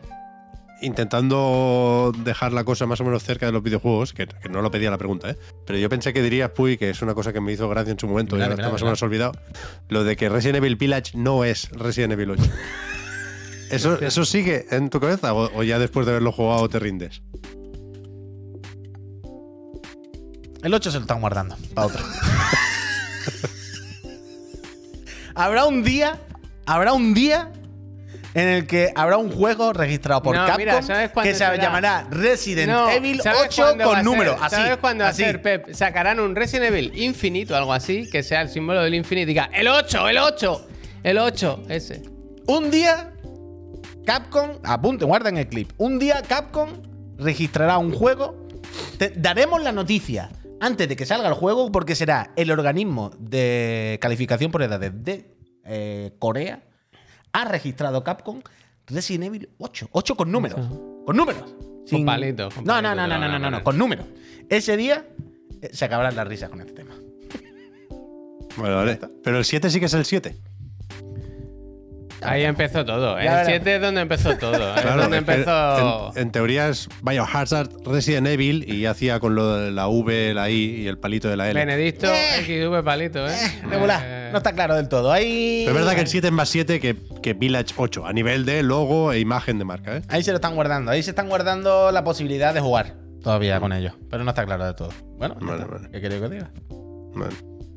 [0.86, 4.72] Intentando dejar la cosa más o menos cerca de los videojuegos, que, que no lo
[4.72, 5.38] pedía la pregunta, ¿eh?
[5.66, 8.00] pero yo pensé que dirías, Puy, que es una cosa que me hizo gracia en
[8.00, 9.34] su momento, y Dale, ahora está más o menos olvidado,
[9.90, 12.44] lo de que Resident Evil Village no es Resident Evil 8.
[13.72, 17.24] ¿Eso, ¿Eso sigue en tu cabeza o, o ya después de haberlo jugado te rindes?
[20.62, 22.04] El 8 se lo están guardando para otro.
[25.36, 26.20] habrá un día,
[26.66, 27.52] habrá un día
[28.36, 31.40] en el que habrá un juego registrado por No, Capcom mira, ¿sabes cuándo que se
[31.46, 31.56] será?
[31.56, 34.34] llamará Resident No, Evil ¿sabes 8 cuándo va con a número.
[34.36, 34.44] ser?
[34.44, 34.56] Así.
[34.58, 35.24] ¿Sabes cuándo va a así.
[35.24, 35.74] ser, Pep?
[35.74, 39.26] Sacarán un Resident Evil infinito o algo así, que sea el símbolo del infinito.
[39.28, 40.68] Diga, el 8, el 8,
[41.04, 42.04] el 8, ese.
[42.48, 43.14] Un día,
[44.06, 45.72] Capcom, apunte, guarden el clip.
[45.78, 46.70] Un día Capcom
[47.18, 48.48] registrará un juego.
[48.98, 50.30] Te- daremos la noticia
[50.60, 55.32] antes de que salga el juego porque será el organismo de calificación por edades de
[55.66, 56.64] eh, Corea.
[57.36, 58.42] Ha registrado Capcom
[58.88, 59.90] Resident Evil 8.
[59.92, 60.58] 8 con números.
[61.06, 61.54] Con números.
[61.90, 63.64] Con palitos, con no, no, palitos no, no, no, no, no, no, poner.
[63.64, 64.06] con números.
[64.48, 65.06] Ese día
[65.62, 66.96] eh, se acabarán las risas con este tema.
[68.56, 69.00] Vale, vale.
[69.22, 70.34] Pero el 7 sí que es el 7.
[72.22, 73.16] Ahí empezó todo.
[73.18, 73.48] Ya El verás.
[73.48, 74.76] 7 es donde empezó todo.
[74.76, 76.12] es Claro, donde empezó.
[76.16, 80.34] en, en teoría es Biohazard Resident Evil y ya hacía con lo de la V,
[80.34, 81.60] la I y el palito de la L.
[81.60, 83.36] Benedicto XV palito, ¿eh?
[83.70, 84.02] Regular.
[84.04, 85.12] Eh, No está claro del todo.
[85.12, 85.64] Ahí.
[85.66, 88.46] Pero es verdad que el 7 es más 7 que, que Village 8, a nivel
[88.46, 90.02] de logo e imagen de marca, ¿eh?
[90.08, 90.92] Ahí se lo están guardando.
[90.92, 93.94] Ahí se están guardando la posibilidad de jugar todavía con ellos.
[94.10, 94.90] Pero no está claro de todo.
[95.18, 95.74] Bueno, ya Vale, está.
[95.76, 95.90] vale.
[95.92, 96.52] ¿qué queréis que os diga?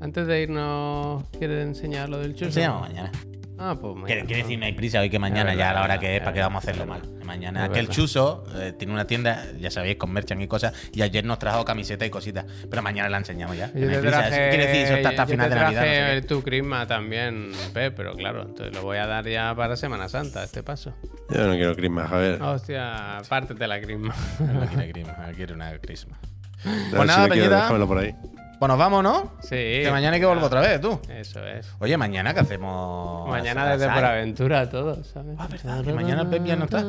[0.00, 2.46] Antes de irnos, ¿quieres enseñar lo del chuso?
[2.46, 3.10] Enseñamos mañana.
[3.58, 4.06] Ah, pues mañana.
[4.06, 6.16] Quiere, quiere decir, no hay prisa hoy que mañana, ya a la verdad, hora que
[6.16, 7.02] es, para que vamos a hacerlo mal.
[7.24, 8.00] Mañana, Es que el verdad.
[8.02, 11.64] Chuso eh, tiene una tienda, ya sabéis, con merchan y cosas, y ayer nos trajo
[11.64, 12.46] camiseta y cositas.
[12.70, 13.66] Pero mañana la enseñamos ya.
[13.74, 15.80] Yo te traje, decir, eso está hasta yo final te de Navidad.
[15.80, 16.16] no sé traje qué.
[16.18, 20.08] el tu crisma también, Pep, pero claro, entonces lo voy a dar ya para Semana
[20.08, 20.94] Santa, este paso.
[21.30, 22.42] Yo no quiero Christmas, a ver.
[22.42, 24.14] Hostia, pártete la crisma.
[24.38, 26.18] No quiere Christmas, quiere una Christmas.
[26.64, 27.56] A ver Pues nada, si Peñita.
[27.56, 28.14] déjamelo por ahí.
[28.58, 29.32] Pues nos vamos, ¿no?
[29.40, 29.50] Sí.
[29.82, 30.98] Que mañana hay que volver otra vez, tú.
[31.08, 31.70] Eso es.
[31.78, 33.28] Oye, mañana que hacemos.
[33.28, 35.36] Mañana desde por aventura todo, ¿sabes?
[35.38, 36.82] Ah, verdad, que mañana el Pep ya no está.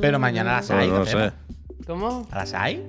[0.00, 0.92] Pero mañana a las No, 6.
[0.92, 1.32] no sé.
[1.86, 2.26] ¿Cómo?
[2.30, 2.80] ¿A las 6?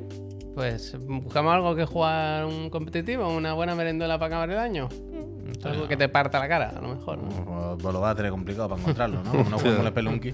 [0.54, 4.90] Pues buscamos algo que jugar un competitivo, una buena merendola para acabar el año.
[5.64, 7.18] Algo que te parta la cara, a lo mejor.
[7.18, 7.78] ¿no?
[7.82, 9.32] Pues lo va a tener complicado para encontrarlo, ¿no?
[9.32, 10.34] Como no jugamos el Pelunky.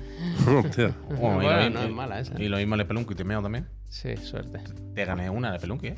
[0.65, 0.91] Hostia.
[1.09, 2.41] Bueno, y lo Bueno, mismo- no es mala esa.
[2.41, 3.67] Y lo mismo el Pelunky, te meo también.
[3.89, 4.59] Sí, suerte.
[4.95, 5.95] Te gané una de Pelunky, ¿eh?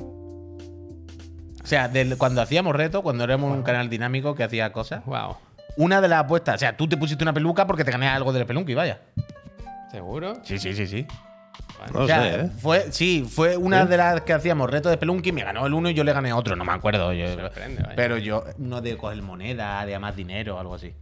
[1.64, 5.36] O sea, del- cuando hacíamos reto, cuando éramos un canal dinámico que hacía cosas, Wow.
[5.78, 8.32] una de las apuestas, o sea, tú te pusiste una peluca porque te gané algo
[8.32, 9.00] del Pelunky, vaya.
[9.90, 10.34] ¿Seguro?
[10.44, 11.06] Sí, sí, sí, sí.
[11.92, 12.50] No o sea, sé, ¿eh?
[12.58, 15.88] fue, sí, fue una de las que hacíamos reto de Pelunky, me ganó el uno
[15.90, 17.12] y yo le gané otro, no me acuerdo.
[17.12, 17.26] yo-
[17.96, 20.94] pero yo, no de coger moneda, de más dinero algo así.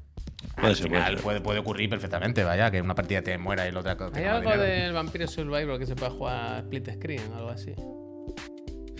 [0.56, 1.22] Puede Al ser, final puede ser.
[1.22, 3.96] puede, puede ocurrir perfectamente, vaya, que una partida te muera y la otra.
[4.14, 7.74] ¿Hay algo del Vampiro Survivor que se pueda jugar split screen o algo así?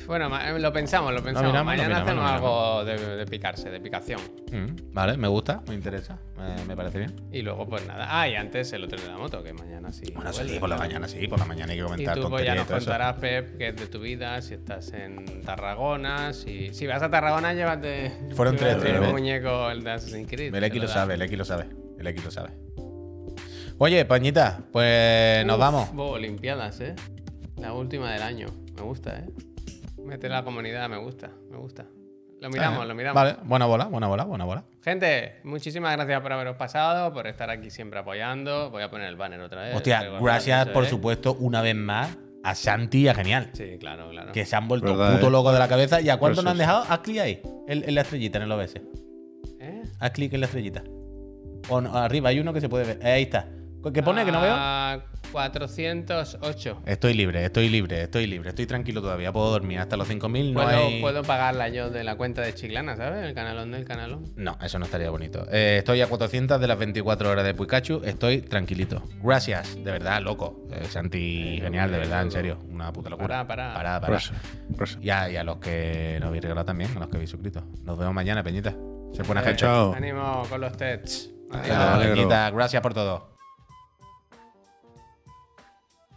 [0.07, 1.53] Bueno, eh, lo pensamos, lo pensamos.
[1.53, 4.21] lo Mañana miramos, hacemos algo de, de picarse, de picación.
[4.51, 7.15] Mm, vale, me gusta, me interesa, me, me parece bien.
[7.31, 8.07] Y luego, pues nada.
[8.09, 10.13] Ah, y antes el otro de la moto, que mañana sí.
[10.15, 12.45] Bueno, sí, por la mañana, sí, por la mañana hay que Y comentar tú pues
[12.45, 16.75] ya y nos contarás, Pep, qué es de tu vida, si estás en Tarragona, si,
[16.75, 20.55] si vas a Tarragona, llévate, Fueron tres, tres, el muñeco, el de Assassin's Creed.
[20.55, 21.67] El X lo sabe, el X lo sabe,
[21.99, 22.51] el X lo sabe.
[23.79, 25.93] Oye, Pañita, pues nos vamos.
[25.93, 26.95] bo, Olimpiadas, ¿eh?
[27.57, 28.47] La última del año.
[28.77, 29.27] Me gusta, ¿eh?
[30.05, 31.87] Mete la comunidad, me gusta, me gusta.
[32.41, 33.15] Lo miramos, Eh, lo miramos.
[33.23, 34.65] Vale, buena bola, buena bola, buena bola.
[34.83, 38.71] Gente, muchísimas gracias por haberos pasado, por estar aquí siempre apoyando.
[38.71, 39.77] Voy a poner el banner otra vez.
[39.77, 40.89] Hostia, gracias eso, por ¿eh?
[40.89, 43.51] supuesto una vez más a Santi y a Genial.
[43.53, 44.33] Sí, claro, claro.
[44.33, 45.31] Que se han vuelto Verdad, puto eh.
[45.31, 46.01] locos de la cabeza.
[46.01, 46.85] ¿Y a cuánto nos han dejado?
[46.89, 48.75] Haz clic ahí, en, en la estrellita, en el OBS.
[49.61, 49.83] ¿Eh?
[50.01, 50.83] Haz clic en la estrellita.
[51.69, 52.99] O no, arriba hay uno que se puede ver.
[53.03, 53.49] Eh, ahí está.
[53.91, 54.55] ¿Qué pone que no veo?
[54.57, 54.99] Ah,
[55.33, 56.83] 408.
[56.87, 60.63] Estoy libre, estoy libre, estoy libre, estoy tranquilo todavía, puedo dormir hasta los 5.000, no
[60.63, 61.01] Puedo, hay...
[61.01, 63.25] puedo pagarla yo de la cuenta de Chiclana, ¿sabes?
[63.25, 64.33] El canalón del canalón.
[64.37, 65.47] No, eso no estaría bonito.
[65.51, 69.03] Eh, estoy a 400 de las 24 horas de Pikachu, estoy tranquilito.
[69.23, 70.67] Gracias, de verdad, loco.
[70.71, 73.47] Eh, Santi, genial, de verdad, en serio, una puta locura.
[73.47, 73.75] Pará, pará.
[73.75, 74.13] Pará, pará.
[74.15, 74.35] Rosa,
[74.77, 74.99] Rosa.
[75.01, 77.65] Y a, y a los que nos habéis regalado también, a los que habéis suscrito.
[77.85, 78.75] Nos vemos mañana, Peñita.
[79.13, 79.57] Se pone Eh, gente.
[79.61, 79.95] Chao.
[79.95, 82.15] Ánimo con los alegro.
[82.15, 83.32] Peñita, gracias por todo.